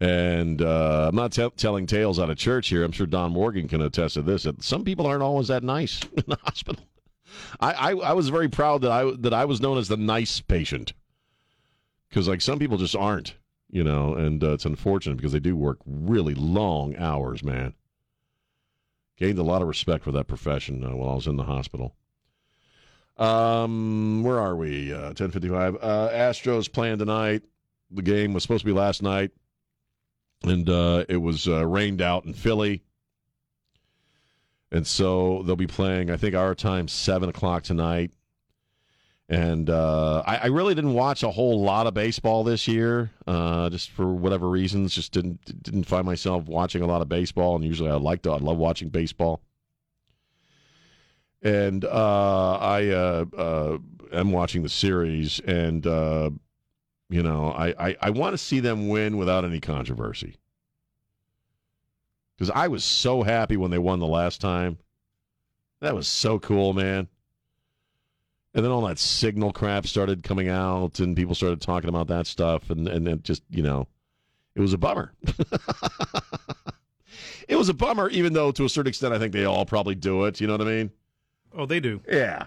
[0.00, 2.82] And uh, I'm not te- telling tales out of church here.
[2.82, 4.42] I'm sure Don Morgan can attest to this.
[4.42, 6.84] That some people aren't always that nice in the hospital.
[7.60, 10.40] I, I, I was very proud that I that I was known as the nice
[10.40, 10.92] patient.
[12.08, 13.36] Because like some people just aren't,
[13.70, 17.72] you know, and uh, it's unfortunate because they do work really long hours, man.
[19.22, 21.94] Gained a lot of respect for that profession uh, while I was in the hospital.
[23.16, 24.92] Um, where are we?
[24.92, 25.76] Uh, Ten fifty-five.
[25.76, 27.44] Uh, Astros playing tonight.
[27.92, 29.30] The game was supposed to be last night,
[30.42, 32.82] and uh, it was uh, rained out in Philly,
[34.72, 36.10] and so they'll be playing.
[36.10, 38.10] I think our time seven o'clock tonight.
[39.32, 43.70] And uh, I, I really didn't watch a whole lot of baseball this year, uh,
[43.70, 44.94] just for whatever reasons.
[44.94, 48.32] Just didn't didn't find myself watching a lot of baseball, and usually I like to.
[48.32, 49.40] I love watching baseball
[51.42, 53.78] and uh, I uh, uh,
[54.12, 56.30] am watching the series, and uh,
[57.08, 60.36] you know, I I, I want to see them win without any controversy
[62.36, 64.78] because I was so happy when they won the last time.
[65.80, 67.08] That was so cool, man.
[68.54, 72.26] And then all that signal crap started coming out, and people started talking about that
[72.26, 73.88] stuff, and and it just you know,
[74.54, 75.12] it was a bummer.
[77.48, 79.94] it was a bummer, even though to a certain extent, I think they all probably
[79.94, 80.40] do it.
[80.40, 80.90] You know what I mean?
[81.54, 82.00] Oh, they do.
[82.08, 82.46] Yeah.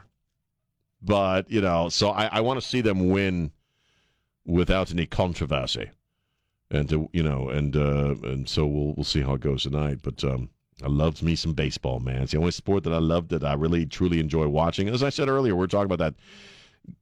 [1.01, 3.51] But, you know, so I, I want to see them win
[4.45, 5.91] without any controversy.
[6.71, 9.99] And to you know, and uh and so we'll we'll see how it goes tonight.
[10.01, 10.49] But um
[10.83, 12.21] I loved me some baseball, man.
[12.21, 14.89] It's the only sport that I love that I really truly enjoy watching.
[14.89, 16.15] As I said earlier, we are talking about that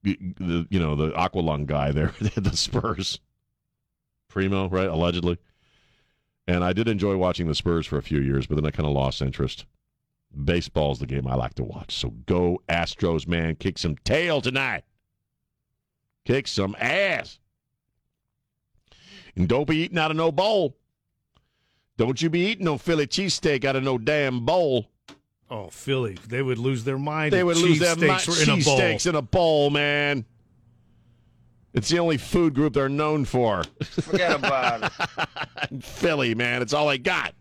[0.04, 3.20] the you know, the Aqualung guy there, the Spurs.
[4.30, 4.88] Primo, right?
[4.88, 5.38] Allegedly.
[6.48, 8.88] And I did enjoy watching the Spurs for a few years, but then I kind
[8.88, 9.66] of lost interest.
[10.44, 11.96] Baseball's the game I like to watch.
[11.96, 13.56] So go Astros, man.
[13.56, 14.84] Kick some tail tonight.
[16.26, 17.40] Kick some ass.
[19.36, 20.76] And don't be eating out of no bowl.
[21.98, 24.90] Don't you be eating no Philly cheesesteak out of no damn bowl.
[25.50, 27.32] Oh, Philly, they would lose their mind.
[27.32, 28.80] They would lose their mi- cheesesteaks in a bowl.
[28.80, 30.26] cheesesteaks in a bowl, man.
[31.74, 33.64] It's the only food group they're known for.
[33.84, 35.84] Forget about it.
[35.84, 36.62] Philly, man.
[36.62, 37.34] It's all they got.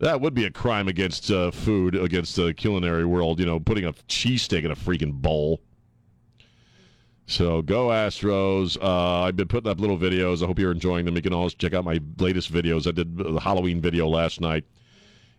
[0.00, 3.84] That would be a crime against uh, food, against the culinary world, you know, putting
[3.84, 5.60] a cheesesteak in a freaking bowl.
[7.26, 8.76] So go Astros.
[8.80, 10.42] Uh, I've been putting up little videos.
[10.42, 11.16] I hope you're enjoying them.
[11.16, 12.86] You can always check out my latest videos.
[12.86, 14.64] I did the Halloween video last night.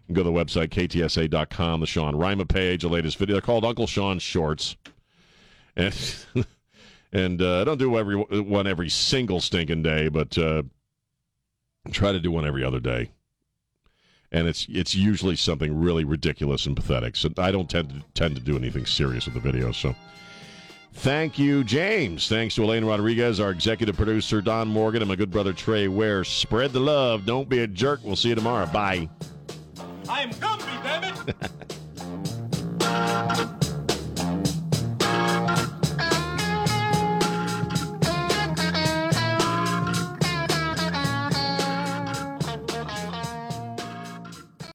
[0.08, 3.36] You can go to the website, ktsa.com, the Sean Rima page, the latest video.
[3.36, 4.76] They're called Uncle Sean Shorts.
[5.76, 5.96] And
[7.14, 10.64] and uh, I don't do every one every single stinking day, but uh,
[11.92, 13.12] try to do one every other day.
[14.32, 17.16] And it's it's usually something really ridiculous and pathetic.
[17.16, 19.76] So I don't tend to tend to do anything serious with the videos.
[19.76, 19.96] So
[20.96, 22.28] Thank you, James.
[22.28, 26.24] Thanks to Elaine Rodriguez, our executive producer, Don Morgan, and my good brother, Trey Ware.
[26.24, 27.26] Spread the love.
[27.26, 28.00] Don't be a jerk.
[28.04, 28.66] We'll see you tomorrow.
[28.66, 29.10] Bye.
[30.10, 31.28] I am Gumby, damn
[33.44, 33.50] it!